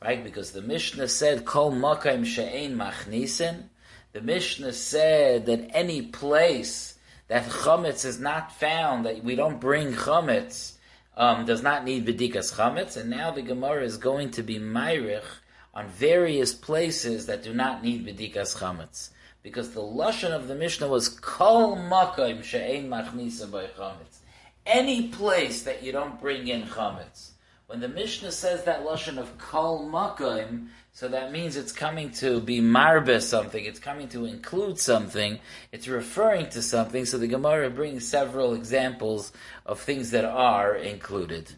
Right? 0.00 0.22
Because 0.22 0.52
the 0.52 0.62
Mishnah 0.62 1.08
said, 1.08 1.44
Kol 1.44 1.72
makaim 1.72 2.24
she'ein 2.24 2.76
machnisen. 2.76 3.64
The 4.12 4.20
Mishnah 4.20 4.74
said 4.74 5.46
that 5.46 5.70
any 5.70 6.02
place 6.02 6.96
that 7.28 7.46
chametz 7.46 8.04
is 8.04 8.20
not 8.20 8.52
found, 8.52 9.06
that 9.06 9.24
we 9.24 9.34
don't 9.34 9.60
bring 9.60 9.94
chametz, 9.94 10.73
um, 11.16 11.44
does 11.44 11.62
not 11.62 11.84
need 11.84 12.06
bedikas 12.06 12.54
chametz. 12.54 12.96
And 12.96 13.10
now 13.10 13.30
the 13.30 13.42
Gemara 13.42 13.84
is 13.84 13.96
going 13.96 14.30
to 14.32 14.42
be 14.42 14.58
myrich 14.58 15.24
on 15.72 15.88
various 15.88 16.54
places 16.54 17.26
that 17.26 17.42
do 17.42 17.52
not 17.52 17.82
need 17.82 18.06
bedikas 18.06 18.58
chametz. 18.58 19.10
Because 19.42 19.70
the 19.70 19.82
lashon 19.82 20.30
of 20.30 20.48
the 20.48 20.54
Mishnah 20.54 20.88
was 20.88 21.08
kol 21.08 21.76
makaim 21.76 22.42
she'ein 22.42 22.88
machnisen 22.88 23.50
by 23.50 23.66
chametz 23.66 24.20
any 24.66 25.08
place 25.08 25.62
that 25.62 25.82
you 25.82 25.92
don't 25.92 26.20
bring 26.20 26.48
in 26.48 26.62
chametz. 26.62 27.30
When 27.66 27.80
the 27.80 27.88
Mishnah 27.88 28.32
says 28.32 28.64
that 28.64 28.84
lashon 28.84 29.18
of 29.18 29.36
kol 29.38 29.88
makaim, 29.88 30.68
so 30.94 31.08
that 31.08 31.32
means 31.32 31.56
it's 31.56 31.72
coming 31.72 32.12
to 32.12 32.40
be 32.40 32.60
marbe 32.60 33.20
something. 33.20 33.64
It's 33.64 33.80
coming 33.80 34.08
to 34.10 34.26
include 34.26 34.78
something. 34.78 35.40
It's 35.72 35.88
referring 35.88 36.50
to 36.50 36.62
something. 36.62 37.04
So 37.04 37.18
the 37.18 37.26
Gemara 37.26 37.68
brings 37.68 38.06
several 38.06 38.54
examples 38.54 39.32
of 39.66 39.80
things 39.80 40.12
that 40.12 40.24
are 40.24 40.76
included. 40.76 41.52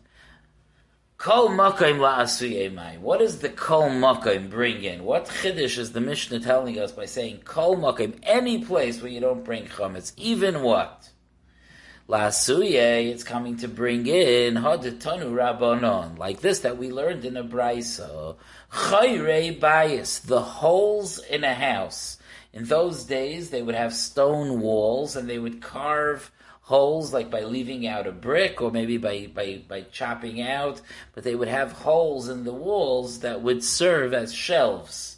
Kol 1.19 1.51
makaim 1.51 1.99
la'asuyemai. 1.99 2.99
What 3.01 3.19
does 3.19 3.41
the 3.41 3.51
kol 3.51 3.91
makaim 3.91 4.49
bring 4.49 4.83
in? 4.83 5.05
What 5.05 5.27
chiddush 5.27 5.77
is 5.77 5.93
the 5.93 6.01
Mishnah 6.01 6.41
telling 6.41 6.79
us 6.79 6.93
by 6.93 7.05
saying 7.05 7.41
kol 7.45 7.77
makaim? 7.77 8.19
Any 8.23 8.65
place 8.65 9.03
where 9.03 9.13
you 9.13 9.21
don't 9.21 9.45
bring 9.45 9.67
chametz, 9.67 10.15
even 10.17 10.63
what? 10.63 11.11
Lasuye, 12.09 13.09
it's 13.09 13.25
coming 13.25 13.57
to 13.57 13.67
bring 13.67 14.07
in 14.07 14.55
Haditanu 14.55 15.33
Rabbanon, 15.33 16.17
like 16.17 16.41
this 16.41 16.61
that 16.61 16.79
we 16.79 16.93
learned 16.93 17.25
in 17.25 17.37
a 17.37 17.43
Brisa. 17.43 18.37
Chayre 18.71 19.59
Bayis, 19.59 20.23
the 20.23 20.41
holes 20.41 21.19
in 21.19 21.43
a 21.43 21.53
house. 21.53 22.19
In 22.53 22.67
those 22.67 23.03
days, 23.03 23.51
they 23.51 23.61
would 23.61 23.75
have 23.75 23.93
stone 23.93 24.61
walls 24.61 25.17
and 25.17 25.29
they 25.29 25.41
would 25.41 25.61
carve 25.61 26.31
holes 26.61 27.13
like 27.13 27.29
by 27.29 27.41
leaving 27.41 27.89
out 27.89 28.07
a 28.07 28.13
brick 28.13 28.63
or 28.63 28.71
maybe 28.71 28.99
by, 28.99 29.29
by, 29.35 29.65
by 29.67 29.81
chopping 29.91 30.41
out, 30.41 30.81
but 31.13 31.25
they 31.25 31.35
would 31.35 31.49
have 31.49 31.73
holes 31.73 32.29
in 32.29 32.45
the 32.45 32.55
walls 32.55 33.19
that 33.21 33.43
would 33.43 33.65
serve 33.65 34.15
as 34.15 34.33
shelves. 34.33 35.17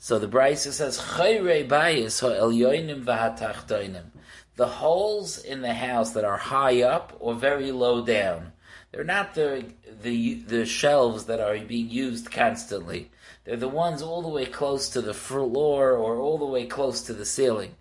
So 0.00 0.18
the 0.18 0.26
Brisa 0.26 0.72
says, 0.72 0.98
Chayre 0.98 1.68
v'hatachtoinim 1.68 4.10
the 4.56 4.66
holes 4.66 5.38
in 5.38 5.62
the 5.62 5.74
house 5.74 6.12
that 6.12 6.24
are 6.24 6.36
high 6.36 6.82
up 6.82 7.16
or 7.20 7.34
very 7.34 7.72
low 7.72 8.04
down. 8.04 8.52
They're 8.92 9.04
not 9.04 9.34
the 9.34 9.64
the 10.02 10.34
the 10.34 10.66
shelves 10.66 11.24
that 11.24 11.40
are 11.40 11.58
being 11.58 11.90
used 11.90 12.30
constantly. 12.30 13.10
They're 13.44 13.56
the 13.56 13.68
ones 13.68 14.02
all 14.02 14.22
the 14.22 14.28
way 14.28 14.46
close 14.46 14.88
to 14.90 15.02
the 15.02 15.14
floor 15.14 15.92
or 15.92 16.18
all 16.18 16.38
the 16.38 16.44
way 16.44 16.66
close 16.66 17.02
to 17.02 17.12
the 17.12 17.24
ceiling. 17.24 17.74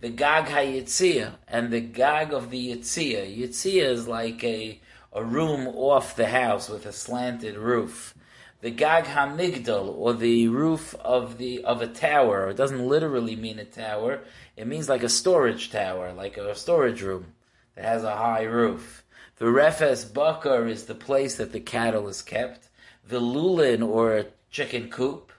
The 0.00 0.08
gag 0.08 0.46
hayitzia 0.46 1.34
and 1.46 1.70
the 1.70 1.80
gag 1.80 2.32
of 2.32 2.50
the 2.50 2.74
yitzia. 2.74 3.38
Yitzia 3.38 3.84
is 3.84 4.08
like 4.08 4.42
a 4.42 4.80
a 5.12 5.22
room 5.22 5.68
off 5.68 6.16
the 6.16 6.28
house 6.28 6.68
with 6.68 6.86
a 6.86 6.92
slanted 6.92 7.56
roof. 7.56 8.14
The 8.60 8.70
gag 8.70 9.04
hamigdal 9.04 9.94
or 9.94 10.14
the 10.14 10.48
roof 10.48 10.94
of 10.94 11.36
the 11.36 11.62
of 11.64 11.82
a 11.82 11.86
tower. 11.86 12.48
It 12.48 12.56
doesn't 12.56 12.88
literally 12.88 13.36
mean 13.36 13.58
a 13.58 13.64
tower. 13.66 14.20
It 14.56 14.66
means 14.66 14.88
like 14.88 15.02
a 15.02 15.08
storage 15.08 15.70
tower, 15.70 16.12
like 16.12 16.36
a 16.36 16.54
storage 16.54 17.02
room 17.02 17.34
that 17.74 17.84
has 17.84 18.04
a 18.04 18.16
high 18.16 18.44
roof. 18.44 19.04
The 19.36 19.50
refes 19.50 20.04
bakar 20.04 20.68
is 20.68 20.84
the 20.84 20.94
place 20.94 21.36
that 21.36 21.52
the 21.52 21.60
cattle 21.60 22.06
is 22.08 22.22
kept. 22.22 22.68
The 23.06 23.20
lulin 23.20 23.82
or 23.82 24.16
a 24.16 24.26
chicken 24.50 24.90
coop. 24.90 25.32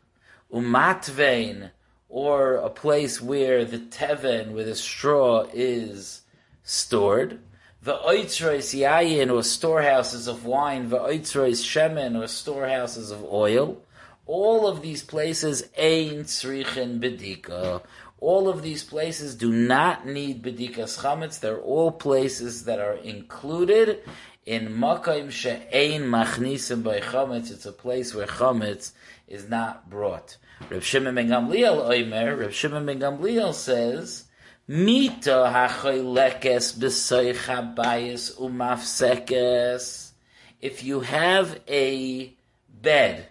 Umatvein 0.54 1.72
or 2.10 2.56
a 2.56 2.70
place 2.70 3.22
where 3.22 3.64
the 3.64 3.80
teven, 3.80 4.52
with 4.52 4.68
the 4.68 4.76
straw 4.76 5.48
is 5.54 6.22
stored. 6.64 7.40
The 7.82 7.98
oitzrois 7.98 8.78
yayin 8.78 9.34
or 9.34 9.44
storehouses 9.44 10.28
of 10.28 10.44
wine. 10.44 10.90
The 10.90 11.00
oitzrois 11.00 11.64
shemen 11.64 12.22
or 12.22 12.28
storehouses 12.28 13.12
of 13.12 13.24
oil. 13.24 13.82
All 14.28 14.68
of 14.68 14.82
these 14.82 15.04
places 15.04 15.70
ain't 15.78 16.26
srichin 16.26 17.00
bedika 17.00 17.82
all 18.26 18.50
of 18.50 18.64
these 18.64 18.84
places 18.84 19.36
do 19.36 19.52
not 19.52 20.08
need 20.08 20.42
bedikas 20.42 20.98
chametz. 20.98 21.40
They're 21.40 21.62
all 21.62 21.92
places 21.92 22.66
that 22.66 22.80
are 22.80 22.96
included 22.96 24.02
in 24.48 24.70
makayim 24.70 25.30
she'ein 25.30 26.02
machnisim 26.02 26.82
by 26.82 27.02
chametz. 27.02 27.52
It's 27.52 27.68
a 27.68 27.72
place 27.72 28.16
where 28.16 28.26
chametz 28.26 28.94
is 29.28 29.48
not 29.48 29.92
brought. 29.92 30.38
Reb 30.72 30.82
Shimon 30.82 31.14
ben 31.14 31.28
Gamliel 31.28 31.78
oimer. 31.88 32.40
Reb 32.40 32.52
Shimon 32.52 32.88
ben 32.88 33.00
Gamliel 33.00 33.54
says. 33.54 34.24
Mita 34.68 35.52
hachoylekes 35.54 36.80
b'soich 36.80 37.46
habayis 37.46 38.36
umafsekes. 38.40 40.14
If 40.60 40.84
you 40.84 41.02
have 41.02 41.62
a 41.68 42.34
bed 42.82 43.28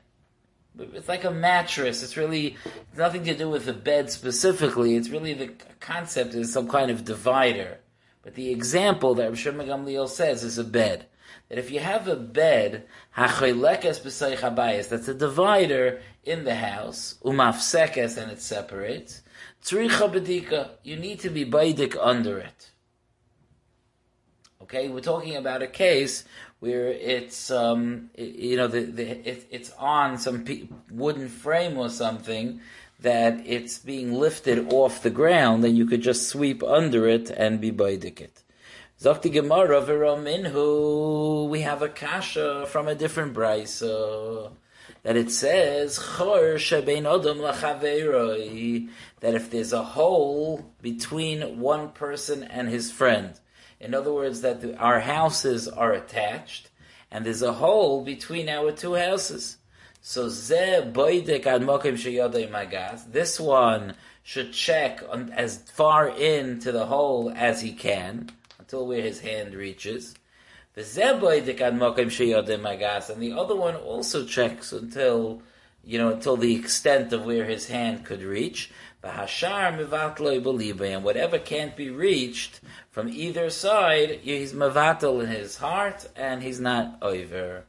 it's 0.78 1.08
like 1.08 1.24
a 1.24 1.30
mattress. 1.30 2.02
It's 2.02 2.16
really 2.16 2.56
nothing 2.96 3.24
to 3.24 3.34
do 3.34 3.48
with 3.48 3.66
the 3.66 3.72
bed 3.72 4.10
specifically. 4.10 4.96
It's 4.96 5.08
really 5.08 5.34
the 5.34 5.52
concept 5.80 6.34
is 6.34 6.52
some 6.52 6.68
kind 6.68 6.90
of 6.90 7.04
divider. 7.04 7.78
But 8.22 8.34
the 8.34 8.50
example 8.50 9.14
that 9.14 9.30
Rav 9.30 9.38
Gamliel 9.38 10.08
says 10.08 10.42
is 10.42 10.58
a 10.58 10.64
bed. 10.64 11.06
That 11.48 11.58
if 11.58 11.70
you 11.70 11.80
have 11.80 12.08
a 12.08 12.16
bed, 12.16 12.86
that's 13.16 13.42
a 15.08 15.14
divider 15.14 16.00
in 16.24 16.44
the 16.44 16.54
house, 16.54 17.16
umafsekes, 17.22 18.16
and 18.16 18.32
it 18.32 18.40
separates. 18.40 19.22
Tzricha 19.62 20.70
you 20.82 20.96
need 20.96 21.20
to 21.20 21.30
be 21.30 21.44
baidik 21.44 21.96
under 22.00 22.38
it. 22.38 22.70
Okay, 24.62 24.88
we're 24.88 25.00
talking 25.00 25.36
about 25.36 25.62
a 25.62 25.66
case 25.66 26.24
where 26.64 26.88
it's 26.88 27.50
um, 27.50 28.08
it, 28.14 28.34
you 28.36 28.56
know 28.56 28.66
the, 28.66 28.80
the 28.80 29.06
it, 29.28 29.46
it's 29.50 29.70
on 29.78 30.16
some 30.16 30.44
pe- 30.44 30.68
wooden 30.90 31.28
frame 31.28 31.76
or 31.76 31.90
something 31.90 32.60
that 33.00 33.34
it's 33.44 33.78
being 33.78 34.14
lifted 34.14 34.72
off 34.72 35.02
the 35.02 35.10
ground, 35.10 35.62
and 35.62 35.76
you 35.76 35.84
could 35.84 36.00
just 36.00 36.26
sweep 36.26 36.62
under 36.62 37.06
it 37.06 37.28
and 37.28 37.60
be 37.60 37.70
baidik 37.70 38.28
Zakti 38.98 39.30
Gemara 39.30 39.82
Minhu, 39.82 41.48
we 41.50 41.60
have 41.60 41.82
a 41.82 41.88
kasha 41.88 42.64
from 42.66 42.88
a 42.88 42.94
different 42.94 43.34
brisa 43.34 44.52
that 45.02 45.16
it 45.16 45.30
says 45.30 45.98
Chor 45.98 46.54
shebein 46.54 47.04
adam 47.04 47.40
that 49.20 49.34
if 49.34 49.50
there's 49.50 49.72
a 49.74 49.82
hole 49.82 50.72
between 50.80 51.60
one 51.60 51.90
person 51.90 52.42
and 52.44 52.68
his 52.68 52.90
friend, 52.90 53.38
in 53.84 53.94
other 53.94 54.12
words, 54.12 54.40
that 54.40 54.62
the, 54.62 54.74
our 54.78 55.00
houses 55.00 55.68
are 55.68 55.92
attached, 55.92 56.70
and 57.10 57.26
there's 57.26 57.42
a 57.42 57.52
hole 57.52 58.02
between 58.02 58.48
our 58.48 58.72
two 58.72 58.94
houses. 58.94 59.58
So 60.00 60.30
ze 60.30 60.80
boidek 60.90 61.44
ad 61.44 61.60
mokim 61.60 62.50
magas. 62.50 63.04
This 63.04 63.38
one 63.38 63.94
should 64.22 64.54
check 64.54 65.02
on, 65.10 65.30
as 65.32 65.58
far 65.58 66.08
into 66.08 66.72
the 66.72 66.86
hole 66.86 67.30
as 67.36 67.60
he 67.60 67.72
can 67.72 68.30
until 68.58 68.86
where 68.86 69.02
his 69.02 69.20
hand 69.20 69.54
reaches. 69.54 70.14
The 70.74 70.82
ze 70.82 71.02
boidek 71.02 71.60
ad 71.60 71.74
mokim 71.74 72.06
sheyodei 72.06 72.58
magas, 72.58 73.10
and 73.10 73.20
the 73.20 73.32
other 73.32 73.54
one 73.54 73.76
also 73.76 74.24
checks 74.24 74.72
until 74.72 75.42
you 75.84 75.98
know 75.98 76.08
until 76.08 76.38
the 76.38 76.56
extent 76.56 77.12
of 77.12 77.26
where 77.26 77.44
his 77.44 77.68
hand 77.68 78.06
could 78.06 78.22
reach. 78.22 78.70
V'hashar 79.04 79.76
mivatloi 79.76 80.42
believe, 80.42 80.80
and 80.80 81.04
whatever 81.04 81.38
can't 81.38 81.76
be 81.76 81.90
reached 81.90 82.60
from 82.90 83.08
either 83.08 83.50
side, 83.50 84.20
he's 84.22 84.54
mevatel 84.54 85.22
in 85.22 85.28
his 85.28 85.58
heart, 85.58 86.08
and 86.16 86.42
he's 86.42 86.58
not 86.58 86.96
over. 87.02 87.64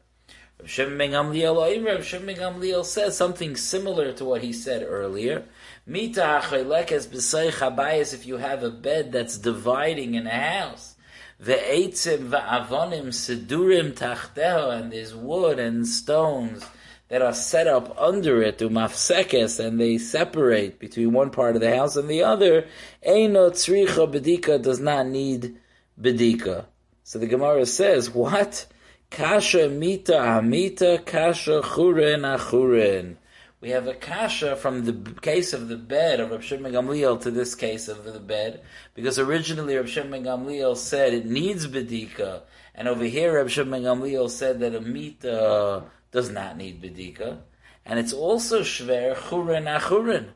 Rav 0.61 0.69
Shimon 0.69 0.97
ben 0.97 1.11
Gamliel, 1.11 2.85
says 2.85 3.17
something 3.17 3.57
similar 3.57 4.13
to 4.13 4.23
what 4.23 4.43
he 4.43 4.53
said 4.53 4.83
earlier. 4.87 5.43
Mita 5.85 6.41
hachaylekes 6.41 7.07
b'say 7.07 7.51
chabayis, 7.51 8.13
if 8.13 8.25
you 8.25 8.37
have 8.37 8.63
a 8.63 8.71
bed 8.71 9.11
that's 9.11 9.37
dividing 9.37 10.13
in 10.13 10.27
a 10.27 10.29
house. 10.29 10.95
Ve'etzim 11.43 12.29
va'avonim 12.29 13.07
sedurim 13.07 13.91
tachteho, 13.91 14.79
and 14.79 14.93
there's 14.93 15.13
wood 15.13 15.59
and 15.59 15.85
stones 15.85 16.63
that 17.09 17.21
are 17.21 17.33
set 17.33 17.67
up 17.67 17.95
under 17.99 18.41
it 18.41 18.57
to 18.57 18.69
mafsekes, 18.69 19.63
and 19.63 19.79
they 19.79 19.97
separate 19.97 20.79
between 20.79 21.13
one 21.13 21.29
part 21.29 21.55
of 21.55 21.61
the 21.61 21.75
house 21.75 21.95
and 21.95 22.09
the 22.09 22.23
other. 22.23 22.67
Eino 23.07 23.51
tzricha 23.51 24.11
bedika 24.11 24.61
does 24.61 24.79
not 24.79 25.07
need 25.07 25.55
bedika. 25.99 26.65
So 27.03 27.19
the 27.19 27.27
Gemara 27.27 27.65
says, 27.65 28.09
what? 28.09 28.65
Kasha 29.11 29.69
mita 29.69 30.19
amita 30.19 31.01
kasha 31.05 31.61
churin 31.61 32.21
achurin. 32.21 33.17
We 33.61 33.69
have 33.69 33.87
a 33.87 33.93
kasha 33.93 34.55
from 34.55 34.85
the 34.85 35.11
case 35.21 35.53
of 35.53 35.69
the 35.69 35.77
bed 35.77 36.19
of 36.19 36.31
Rav 36.31 36.43
Shimon 36.43 36.73
Gamliel 36.73 37.21
to 37.21 37.31
this 37.31 37.55
case 37.55 37.87
of 37.87 38.03
the 38.03 38.19
bed, 38.19 38.61
because 38.93 39.17
originally 39.17 39.75
Rav 39.75 39.89
Shimon 39.89 40.23
Gamliel 40.23 40.75
said 40.75 41.13
it 41.13 41.25
needs 41.25 41.65
bedika, 41.67 42.41
and 42.75 42.87
over 42.87 43.05
here 43.05 43.37
Rav 43.37 43.49
Shimon 43.49 43.83
Gamliel 43.83 44.29
said 44.29 44.59
that 44.59 44.75
a 44.75 44.81
mita 44.81 45.83
does 46.15 46.29
not 46.31 46.55
need 46.55 46.81
bedika, 46.81 47.39
and 47.85 47.99
it's 47.99 48.13
also 48.13 48.61
shver 48.61 49.13
churin 49.15 49.67
achurin, 49.77 50.27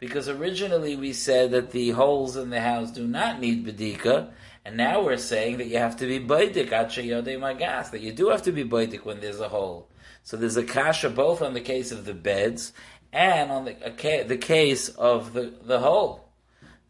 because 0.00 0.28
originally 0.28 0.96
we 0.96 1.12
said 1.12 1.52
that 1.52 1.70
the 1.70 1.90
holes 1.90 2.36
in 2.36 2.50
the 2.50 2.60
house 2.60 2.90
do 2.90 3.06
not 3.06 3.38
need 3.38 3.64
bedika, 3.64 4.32
and 4.64 4.76
now 4.76 5.00
we're 5.00 5.16
saying 5.16 5.58
that 5.58 5.68
you 5.68 5.78
have 5.78 5.96
to 5.96 6.06
be 6.06 6.18
baidik 6.18 6.72
at 6.72 6.90
magas, 7.40 7.90
that 7.90 8.00
you 8.00 8.10
do 8.10 8.30
have 8.30 8.42
to 8.42 8.50
be 8.50 8.64
baidik 8.64 9.04
when 9.04 9.20
there's 9.20 9.38
a 9.38 9.48
hole. 9.48 9.88
So 10.24 10.36
there's 10.36 10.56
a 10.56 10.64
kasha 10.64 11.08
both 11.08 11.40
on 11.40 11.54
the 11.54 11.60
case 11.60 11.92
of 11.92 12.04
the 12.04 12.14
beds 12.14 12.72
and 13.12 13.52
on 13.52 13.64
the 13.66 13.76
a, 13.86 14.24
the 14.24 14.36
case 14.36 14.88
of 14.88 15.34
the, 15.34 15.54
the 15.62 15.78
hole. 15.78 16.28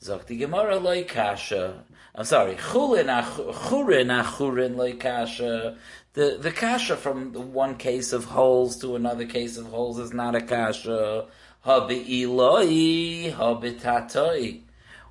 Zokti 0.03 0.39
Gemara 0.39 0.79
loy 0.79 1.05
kasha. 1.05 1.85
I'm 2.15 2.25
sorry, 2.25 2.55
chulin 2.55 3.09
achurin 3.23 4.11
achurin 4.23 4.75
loy 4.75 4.95
kasha. 4.95 5.77
The 6.15 6.39
the 6.41 6.51
kasha 6.51 6.97
from 6.97 7.53
one 7.53 7.77
case 7.77 8.13
of 8.13 8.25
holes 8.25 8.77
to 8.79 8.97
another 8.97 9.27
case 9.27 9.57
of 9.57 9.67
holes 9.67 9.99
is 9.99 10.13
not 10.13 10.35
a 10.35 10.41
kasha. 10.41 11.27
Habi 11.65 12.07
iloi 12.07 13.33
habi 13.33 13.79
tatoi. 13.81 14.63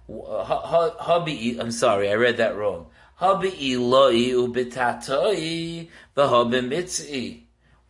Habi, 0.10 1.60
I'm 1.60 1.72
sorry, 1.72 2.10
I 2.10 2.16
read 2.16 2.38
that 2.38 2.56
wrong. 2.56 2.88
Habi 3.20 3.52
iloi 3.52 4.32
ubitatoi 4.32 5.90
v'habi. 6.16 7.42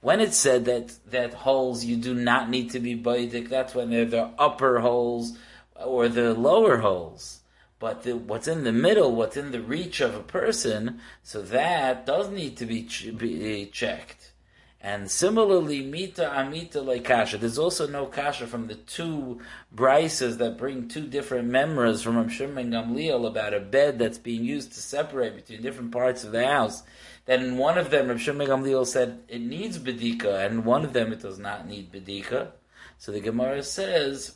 When 0.01 0.19
it 0.19 0.33
said 0.33 0.65
that 0.65 0.93
that 1.11 1.33
holes 1.33 1.83
you 1.83 1.97
do 1.97 2.13
not 2.13 2.49
need 2.49 2.71
to 2.71 2.79
be 2.79 2.95
baidik, 2.95 3.49
that's 3.49 3.75
when 3.75 3.89
they're 3.89 4.05
the 4.05 4.29
upper 4.37 4.79
holes 4.79 5.37
or 5.75 6.07
the 6.07 6.33
lower 6.33 6.77
holes. 6.77 7.41
But 7.79 8.03
the, 8.03 8.17
what's 8.17 8.47
in 8.47 8.63
the 8.63 8.71
middle, 8.71 9.13
what's 9.15 9.37
in 9.37 9.51
the 9.51 9.61
reach 9.61 10.01
of 10.01 10.15
a 10.15 10.21
person, 10.21 10.99
so 11.21 11.41
that 11.43 12.05
does 12.05 12.29
need 12.29 12.57
to 12.57 12.65
be, 12.65 12.83
ch- 12.83 13.15
be 13.15 13.63
eh, 13.63 13.65
checked. 13.71 14.31
And 14.79 15.09
similarly, 15.09 15.81
mita 15.81 16.31
amita 16.39 16.81
like 16.81 17.03
kasha. 17.03 17.37
There's 17.37 17.57
also 17.57 17.87
no 17.87 18.05
kasha 18.05 18.45
from 18.47 18.67
the 18.67 18.75
two 18.75 19.41
brises 19.75 20.37
that 20.37 20.57
bring 20.57 20.87
two 20.87 21.07
different 21.07 21.49
memories 21.49 22.03
from 22.03 22.15
Rav 22.15 22.31
Shimon 22.31 22.71
Gamliel 22.71 23.27
about 23.27 23.55
a 23.55 23.59
bed 23.59 23.97
that's 23.97 24.19
being 24.19 24.45
used 24.45 24.73
to 24.73 24.79
separate 24.79 25.35
between 25.35 25.61
different 25.61 25.91
parts 25.91 26.23
of 26.23 26.31
the 26.31 26.45
house. 26.45 26.83
Then 27.25 27.43
in 27.43 27.57
one 27.57 27.77
of 27.77 27.89
them, 27.89 28.07
Rav 28.07 28.21
Shimon 28.21 28.47
Gamliel 28.47 28.85
said 28.85 29.23
it 29.27 29.41
needs 29.41 29.79
bedika, 29.79 30.45
and 30.45 30.63
one 30.63 30.85
of 30.85 30.93
them 30.93 31.11
it 31.11 31.21
does 31.21 31.39
not 31.39 31.67
need 31.67 31.91
bedika. 31.91 32.51
So 32.99 33.11
the 33.11 33.19
Gemara 33.19 33.63
says, 33.63 34.35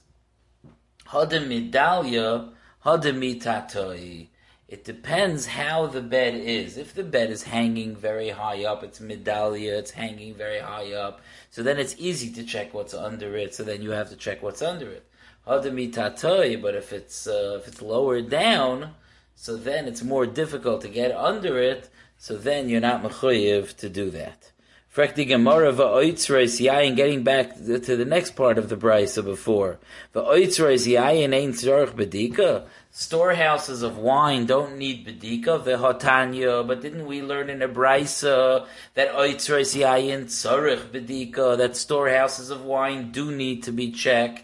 "Hadem 1.06 1.48
midalya, 1.48 2.52
hadem 2.86 3.20
mitatoi." 3.20 4.28
It 4.72 4.86
depends 4.86 5.48
how 5.48 5.88
the 5.88 6.02
bed 6.02 6.34
is. 6.34 6.78
If 6.78 6.94
the 6.94 7.04
bed 7.04 7.30
is 7.30 7.44
hanging 7.44 7.94
very 7.94 8.30
high 8.30 8.63
up, 8.63 8.84
it's 8.84 9.02
medalia, 9.02 9.78
it's 9.78 9.91
hanging 9.91 10.34
very 10.34 10.60
high 10.60 10.94
up. 10.94 11.20
So 11.50 11.62
then 11.62 11.78
it's 11.78 11.94
easy 11.98 12.32
to 12.32 12.44
check 12.46 12.74
what's 12.74 12.94
under 12.94 13.36
it. 13.36 13.54
So 13.54 13.63
then 13.63 13.82
you 13.82 13.91
have 13.91 14.08
to 14.12 14.15
check 14.15 14.41
what's 14.41 14.62
under 14.62 14.89
it. 14.89 15.06
But 15.46 15.65
if 15.65 16.94
it's 16.94 17.28
uh, 17.28 17.60
if 17.60 17.67
it's 17.67 17.82
lower 17.82 18.22
down, 18.22 18.94
so 19.36 19.58
then 19.58 19.88
it's 19.89 20.04
more 20.04 20.26
difficult 20.26 20.82
to 20.84 20.88
get 20.88 21.12
under 21.12 21.60
it. 21.60 21.89
So 22.17 22.38
then 22.38 22.70
you're 22.70 22.80
not 22.80 23.04
mechuyev 23.04 23.76
to 23.78 23.89
do 23.89 24.10
that. 24.12 24.51
Frekti 24.94 25.26
Gemara 25.26 25.72
va'oitzreis 25.72 26.60
getting 26.98 27.24
back 27.24 27.56
to 27.56 27.96
the 27.96 28.04
next 28.04 28.32
part 28.32 28.58
of 28.58 28.68
the 28.68 28.76
brisa 28.76 29.24
before. 29.24 29.80
Va'oitzreis 30.14 30.86
yayin 30.86 31.34
ain't 31.34 31.56
tzorch 31.56 31.92
bedika. 31.96 32.66
Storehouses 32.92 33.84
of 33.84 33.98
wine 33.98 34.46
don't 34.46 34.78
need 34.78 35.08
bedika, 35.08 35.64
v'hotanya, 35.64 36.68
but 36.68 36.82
didn't 36.82 37.06
we 37.06 37.22
learn 37.22 37.50
in 37.50 37.62
a 37.62 37.70
brisa 37.70 38.68
that 38.96 39.14
oitzreis 39.16 39.80
yayin 39.80 40.26
tzorch 40.26 40.90
bedika, 40.92 41.58
that 41.58 41.78
storehouses 41.78 42.50
of 42.50 42.66
wine 42.66 43.14
do 43.14 43.32
need 43.32 43.64
to 43.64 43.72
be 43.72 43.94
checked? 43.94 44.44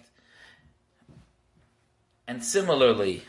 And 2.26 2.42
similarly, 2.42 3.24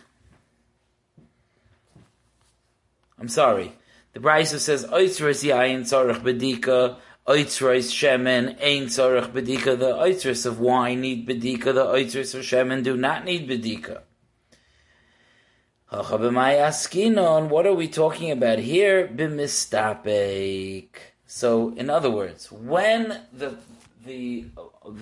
I'm 3.19 3.29
sorry, 3.29 3.73
the 4.13 4.21
brisa 4.21 4.61
says 4.61 4.87
oitzreis 4.87 5.43
yayin 5.43 5.81
tzorch 5.81 6.23
bedika, 6.23 6.99
oitzreis 7.29 7.93
shemen 7.93 8.57
ain 8.61 8.87
tzorach 8.87 9.31
bedika. 9.33 9.79
The 9.79 9.93
oitzreis 9.93 10.47
of 10.47 10.59
wine 10.59 11.03
need 11.03 11.29
bedika. 11.29 11.75
The 11.75 11.85
oitzreis 11.85 12.35
of 12.35 12.43
shemen 12.43 12.83
do 12.83 12.97
not 12.97 13.25
need 13.25 13.49
bedika. 13.49 14.03
What 15.91 17.67
are 17.67 17.75
we 17.75 17.89
talking 17.89 18.31
about 18.31 18.59
here? 18.59 19.09
Bimistapek. 19.09 20.89
So, 21.27 21.75
in 21.77 21.89
other 21.91 22.11
words, 22.11 22.51
when 22.53 23.21
the 23.33 23.57
the 24.05 24.47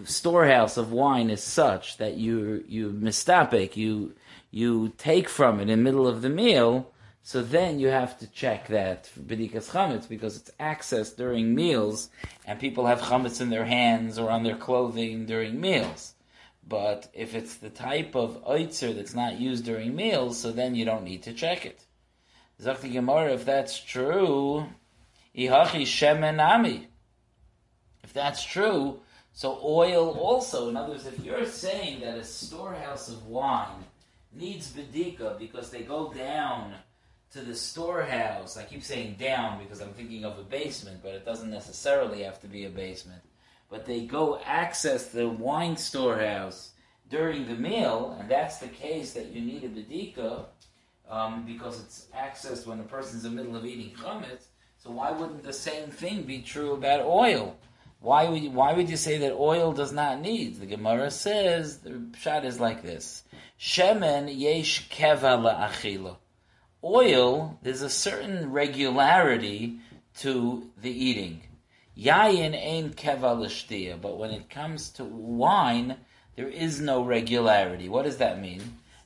storehouse 0.04 0.76
of 0.76 0.92
wine 0.92 1.30
is 1.30 1.42
such 1.42 1.96
that 1.98 2.14
you 2.14 2.64
you 2.68 2.90
mistapek, 2.90 3.76
you 3.76 4.14
you 4.50 4.92
take 4.96 5.28
from 5.28 5.58
it 5.58 5.62
in 5.62 5.68
the 5.68 5.76
middle 5.76 6.06
of 6.06 6.22
the 6.22 6.28
meal, 6.28 6.92
so 7.26 7.42
then 7.42 7.80
you 7.80 7.88
have 7.88 8.16
to 8.20 8.28
check 8.28 8.68
that 8.68 9.10
b'dikas 9.18 9.70
chametz 9.72 10.08
because 10.08 10.36
it's 10.36 10.52
accessed 10.60 11.16
during 11.16 11.56
meals, 11.56 12.08
and 12.46 12.60
people 12.60 12.86
have 12.86 13.00
chametz 13.00 13.40
in 13.40 13.50
their 13.50 13.64
hands 13.64 14.16
or 14.16 14.30
on 14.30 14.44
their 14.44 14.54
clothing 14.56 15.26
during 15.26 15.60
meals. 15.60 16.14
But 16.68 17.08
if 17.12 17.34
it's 17.34 17.56
the 17.56 17.68
type 17.68 18.14
of 18.14 18.40
oitzer 18.44 18.94
that's 18.94 19.16
not 19.16 19.40
used 19.40 19.64
during 19.64 19.96
meals, 19.96 20.38
so 20.38 20.52
then 20.52 20.76
you 20.76 20.84
don't 20.84 21.02
need 21.02 21.24
to 21.24 21.32
check 21.32 21.66
it. 21.66 21.80
Zakti 22.62 22.92
Gemara, 22.92 23.32
if 23.32 23.44
that's 23.44 23.80
true, 23.80 24.66
ihachi 25.36 25.82
shemenami. 25.82 26.86
If 28.04 28.12
that's 28.12 28.44
true, 28.44 29.00
so 29.32 29.58
oil 29.64 30.10
also. 30.10 30.68
In 30.68 30.76
other 30.76 30.92
words, 30.92 31.06
if 31.06 31.18
you're 31.24 31.44
saying 31.44 32.02
that 32.02 32.18
a 32.18 32.22
storehouse 32.22 33.08
of 33.08 33.26
wine 33.26 33.82
needs 34.32 34.70
bedika 34.70 35.36
because 35.40 35.70
they 35.70 35.82
go 35.82 36.12
down 36.12 36.74
to 37.32 37.40
the 37.40 37.54
storehouse. 37.54 38.56
I 38.56 38.64
keep 38.64 38.82
saying 38.82 39.16
down 39.18 39.58
because 39.58 39.80
I'm 39.80 39.92
thinking 39.92 40.24
of 40.24 40.38
a 40.38 40.42
basement, 40.42 41.00
but 41.02 41.14
it 41.14 41.24
doesn't 41.24 41.50
necessarily 41.50 42.22
have 42.22 42.40
to 42.40 42.46
be 42.46 42.64
a 42.64 42.70
basement. 42.70 43.22
But 43.68 43.84
they 43.84 44.06
go 44.06 44.38
access 44.44 45.08
the 45.08 45.28
wine 45.28 45.76
storehouse 45.76 46.72
during 47.10 47.46
the 47.46 47.54
meal, 47.54 48.16
and 48.18 48.30
that's 48.30 48.58
the 48.58 48.68
case 48.68 49.12
that 49.14 49.26
you 49.26 49.40
need 49.40 49.64
a 49.64 49.68
bedika 49.68 50.44
um, 51.08 51.44
because 51.44 51.80
it's 51.80 52.06
accessed 52.16 52.66
when 52.66 52.80
a 52.80 52.84
person's 52.84 53.24
in 53.24 53.34
the 53.34 53.42
middle 53.42 53.56
of 53.56 53.64
eating 53.64 53.94
chametz. 53.96 54.46
So 54.78 54.90
why 54.90 55.10
wouldn't 55.10 55.42
the 55.42 55.52
same 55.52 55.90
thing 55.90 56.22
be 56.22 56.42
true 56.42 56.72
about 56.72 57.00
oil? 57.00 57.56
Why 58.00 58.28
would 58.28 58.42
you, 58.42 58.50
why 58.50 58.72
would 58.72 58.88
you 58.88 58.96
say 58.96 59.18
that 59.18 59.32
oil 59.32 59.72
does 59.72 59.92
not 59.92 60.20
need? 60.20 60.60
The 60.60 60.66
Gemara 60.66 61.10
says 61.10 61.78
the 61.78 62.02
shot 62.18 62.44
is 62.44 62.60
like 62.60 62.82
this: 62.82 63.24
Shemen 63.58 64.32
yesh 64.32 64.88
keva 64.90 65.38
la'achila 65.40 66.16
oil, 66.86 67.58
there's 67.62 67.82
a 67.82 67.90
certain 67.90 68.52
regularity 68.52 69.80
to 70.18 70.70
the 70.80 70.90
eating. 70.90 71.42
Yayin 71.98 72.54
ain 72.54 72.90
keva 72.90 74.00
but 74.00 74.18
when 74.18 74.30
it 74.30 74.48
comes 74.48 74.90
to 74.90 75.04
wine, 75.04 75.96
there 76.36 76.48
is 76.48 76.80
no 76.80 77.02
regularity. 77.02 77.88
What 77.88 78.04
does 78.04 78.18
that 78.18 78.40
mean? 78.40 78.62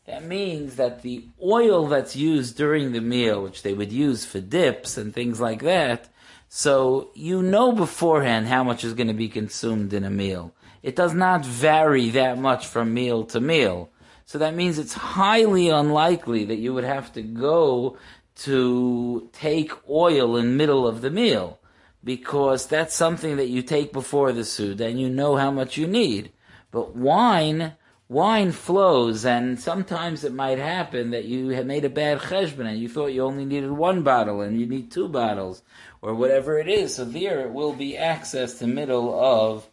That 0.06 0.24
means 0.24 0.76
that 0.76 1.02
the 1.02 1.24
oil 1.42 1.86
that's 1.86 2.16
used 2.16 2.56
during 2.56 2.92
the 2.92 3.00
meal, 3.00 3.42
which 3.42 3.62
they 3.62 3.72
would 3.72 3.92
use 3.92 4.24
for 4.24 4.40
dips 4.40 4.96
and 4.96 5.14
things 5.14 5.40
like 5.40 5.62
that, 5.62 6.08
so 6.48 7.10
you 7.14 7.42
know 7.42 7.70
beforehand 7.70 8.48
how 8.48 8.64
much 8.64 8.82
is 8.82 8.94
going 8.94 9.06
to 9.06 9.14
be 9.14 9.28
consumed 9.28 9.92
in 9.92 10.02
a 10.02 10.10
meal. 10.10 10.52
It 10.82 10.96
does 10.96 11.14
not 11.14 11.46
vary 11.46 12.10
that 12.10 12.38
much 12.38 12.66
from 12.66 12.92
meal 12.92 13.24
to 13.26 13.40
meal. 13.40 13.90
So 14.30 14.38
that 14.38 14.54
means 14.54 14.78
it's 14.78 14.94
highly 14.94 15.70
unlikely 15.70 16.44
that 16.44 16.58
you 16.58 16.72
would 16.72 16.84
have 16.84 17.12
to 17.14 17.20
go 17.20 17.96
to 18.44 19.28
take 19.32 19.72
oil 19.90 20.36
in 20.36 20.56
middle 20.56 20.86
of 20.86 21.00
the 21.00 21.10
meal 21.10 21.58
because 22.04 22.68
that's 22.68 22.94
something 22.94 23.38
that 23.38 23.48
you 23.48 23.60
take 23.62 23.92
before 23.92 24.30
the 24.30 24.44
Suda 24.44 24.86
and 24.86 25.00
you 25.00 25.08
know 25.08 25.34
how 25.34 25.50
much 25.50 25.76
you 25.76 25.88
need. 25.88 26.30
But 26.70 26.94
wine, 26.94 27.72
wine 28.08 28.52
flows 28.52 29.24
and 29.24 29.58
sometimes 29.58 30.22
it 30.22 30.32
might 30.32 30.58
happen 30.58 31.10
that 31.10 31.24
you 31.24 31.48
have 31.48 31.66
made 31.66 31.84
a 31.84 31.90
bad 31.90 32.20
cheshbon 32.20 32.68
and 32.68 32.78
you 32.78 32.88
thought 32.88 33.06
you 33.06 33.24
only 33.24 33.44
needed 33.44 33.72
one 33.72 34.04
bottle 34.04 34.42
and 34.42 34.60
you 34.60 34.66
need 34.66 34.92
two 34.92 35.08
bottles 35.08 35.64
or 36.02 36.14
whatever 36.14 36.56
it 36.56 36.68
is. 36.68 36.94
So 36.94 37.04
there 37.04 37.40
it 37.40 37.52
will 37.52 37.72
be 37.72 37.96
access 37.96 38.60
to 38.60 38.68
middle 38.68 39.12
of 39.20 39.68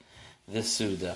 the 0.48 0.64
Suda. 0.64 1.16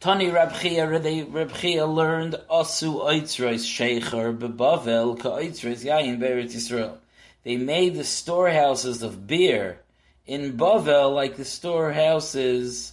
Tani 0.00 0.26
Rabchia, 0.26 1.02
they 1.02 1.24
Rabchia 1.24 1.92
learned 1.92 2.34
Asu 2.48 3.00
Eitzreis 3.00 3.64
Shecher 3.66 4.36
Bebavel 4.36 5.18
Ka 5.18 5.38
Eitzreis 5.38 5.84
Yayin 5.84 6.20
Beretz 6.20 6.54
Yisrael. 6.54 6.98
They 7.42 7.56
made 7.56 7.96
the 7.96 8.04
storehouses 8.04 9.02
of 9.02 9.26
beer 9.26 9.80
in 10.24 10.56
Bavel 10.56 11.12
like 11.12 11.36
the 11.36 11.44
storehouses 11.44 12.92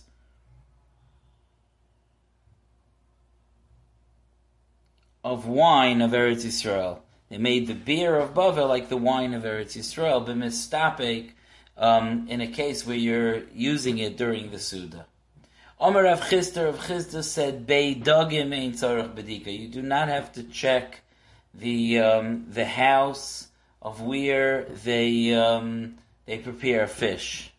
of 5.24 5.46
wine 5.46 6.02
of 6.02 6.12
Eretz 6.12 6.44
Yisrael. 6.44 7.02
They 7.30 7.38
made 7.38 7.68
the 7.68 7.76
beer 7.76 8.16
of 8.16 8.34
Bavel 8.34 8.68
like 8.68 8.90
the 8.90 8.98
wine 8.98 9.36
of 9.36 9.44
Eretz 9.44 9.78
Yisrael, 9.78 10.26
b'mistapek, 10.26 11.32
um, 11.78 12.26
in 12.30 12.42
a 12.42 12.48
case 12.48 12.88
where 12.88 12.96
you're 12.96 13.44
using 13.54 14.00
it 14.00 14.18
during 14.18 14.50
the 14.50 14.60
Suda. 14.60 15.06
Omer 15.78 16.04
Rav 16.04 16.22
Chisda 16.22 16.68
Rav 16.68 16.80
Chisda 16.88 17.22
said, 17.22 17.68
"Bei 17.68 17.94
dogim 17.94 18.54
ein 18.54 18.72
tzarich 18.72 19.14
bedika." 19.14 19.48
You 19.48 19.68
do 19.68 19.82
not 19.82 20.08
have 20.08 20.32
to 20.32 20.44
check 20.44 21.02
the 21.54 22.00
um, 22.00 22.46
the 22.48 22.64
house 22.64 23.50
of 23.82 24.00
where 24.00 24.64
they 24.86 25.34
um, 25.34 25.98
they 26.26 26.38
prepare 26.38 26.88
fish. 26.88 27.52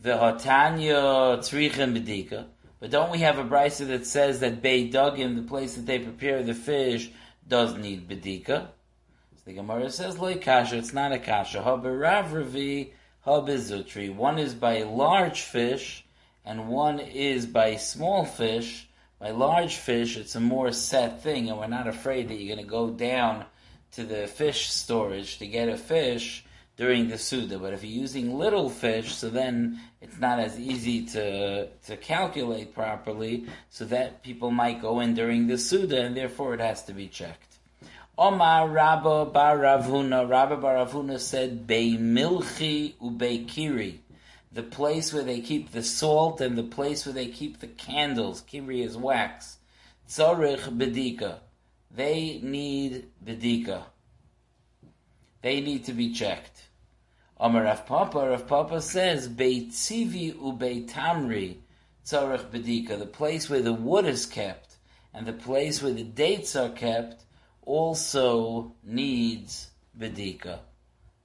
The 0.00 0.10
hatanya 0.10 1.38
tzrichem 1.38 1.98
bedika. 1.98 2.44
But 2.78 2.90
don't 2.90 3.10
we 3.10 3.20
have 3.20 3.38
a 3.38 3.44
brisa 3.44 3.86
that 3.86 4.06
says 4.06 4.40
that 4.40 4.60
Bei 4.60 4.86
dogim, 4.86 5.34
the 5.34 5.42
place 5.42 5.76
that 5.76 5.86
they 5.86 5.98
prepare 5.98 6.42
the 6.42 6.54
fish, 6.54 7.10
does 7.48 7.74
need 7.74 8.06
bedika? 8.06 8.68
So 9.36 9.42
the 9.46 9.54
Gemara 9.54 9.88
says, 9.88 10.18
"Like 10.18 10.42
kasha." 10.42 10.76
It's 10.76 10.92
not 10.92 11.10
a 11.10 11.18
kasha. 11.18 11.62
Haberav 11.62 12.34
ravi 12.34 12.92
habizutri. 13.26 14.14
One 14.14 14.38
is 14.38 14.52
by 14.52 14.82
large 14.82 15.40
fish 15.40 16.04
and 16.48 16.66
one 16.66 16.98
is 16.98 17.44
by 17.44 17.76
small 17.76 18.24
fish. 18.24 18.88
By 19.18 19.32
large 19.32 19.76
fish, 19.76 20.16
it's 20.16 20.34
a 20.34 20.40
more 20.40 20.72
set 20.72 21.22
thing, 21.22 21.50
and 21.50 21.58
we're 21.58 21.66
not 21.66 21.86
afraid 21.86 22.28
that 22.28 22.36
you're 22.36 22.56
going 22.56 22.66
to 22.66 22.70
go 22.70 22.88
down 22.88 23.44
to 23.92 24.04
the 24.04 24.26
fish 24.26 24.70
storage 24.70 25.38
to 25.38 25.46
get 25.46 25.68
a 25.68 25.76
fish 25.76 26.46
during 26.76 27.08
the 27.08 27.18
Suda. 27.18 27.58
But 27.58 27.74
if 27.74 27.84
you're 27.84 28.00
using 28.00 28.38
little 28.38 28.70
fish, 28.70 29.14
so 29.14 29.28
then 29.28 29.78
it's 30.00 30.18
not 30.18 30.38
as 30.38 30.58
easy 30.58 31.04
to, 31.08 31.66
to 31.66 31.96
calculate 31.98 32.74
properly, 32.74 33.44
so 33.68 33.84
that 33.84 34.22
people 34.22 34.50
might 34.50 34.80
go 34.80 35.00
in 35.00 35.12
during 35.12 35.48
the 35.48 35.58
Suda, 35.58 36.00
and 36.00 36.16
therefore 36.16 36.54
it 36.54 36.60
has 36.60 36.82
to 36.84 36.94
be 36.94 37.08
checked. 37.08 37.58
Omar 38.16 38.68
Rabba 38.68 39.26
bar 39.26 39.58
Rav 39.58 39.84
Huna, 39.84 40.26
Rabba 40.26 40.56
bar 40.56 40.76
Rav 40.76 40.92
Huna 40.92 41.20
said, 41.20 41.66
Bei 41.66 41.98
Milchi 41.98 42.94
Ube 43.02 43.46
Kiri 43.46 44.00
the 44.58 44.64
place 44.64 45.12
where 45.12 45.22
they 45.22 45.40
keep 45.40 45.70
the 45.70 45.84
salt 45.84 46.40
and 46.40 46.58
the 46.58 46.64
place 46.64 47.06
where 47.06 47.12
they 47.12 47.28
keep 47.28 47.60
the 47.60 47.68
candles. 47.68 48.42
Kibri 48.42 48.84
is 48.84 48.96
wax. 48.96 49.58
Tzorich 50.08 50.76
bedika. 50.76 51.38
They 51.94 52.40
need 52.42 53.06
bedika. 53.24 53.84
They 55.42 55.60
need 55.60 55.84
to 55.84 55.92
be 55.92 56.12
checked. 56.12 56.64
Amar 57.38 57.62
Rav 57.62 57.86
Papa, 57.86 58.30
Rav 58.30 58.48
Papa 58.48 58.82
says, 58.82 59.28
Beit 59.28 59.70
Tzivi 59.70 60.34
ubeit 60.34 60.90
Tamri, 60.90 61.58
Tzorich 62.04 62.50
bedika. 62.50 62.98
The 62.98 63.06
place 63.06 63.48
where 63.48 63.62
the 63.62 63.72
wood 63.72 64.06
is 64.06 64.26
kept 64.26 64.74
and 65.14 65.24
the 65.24 65.32
place 65.32 65.80
where 65.80 65.92
the 65.92 66.02
dates 66.02 66.56
are 66.56 66.70
kept 66.70 67.22
also 67.62 68.72
needs 68.82 69.70
bedika. 69.96 70.58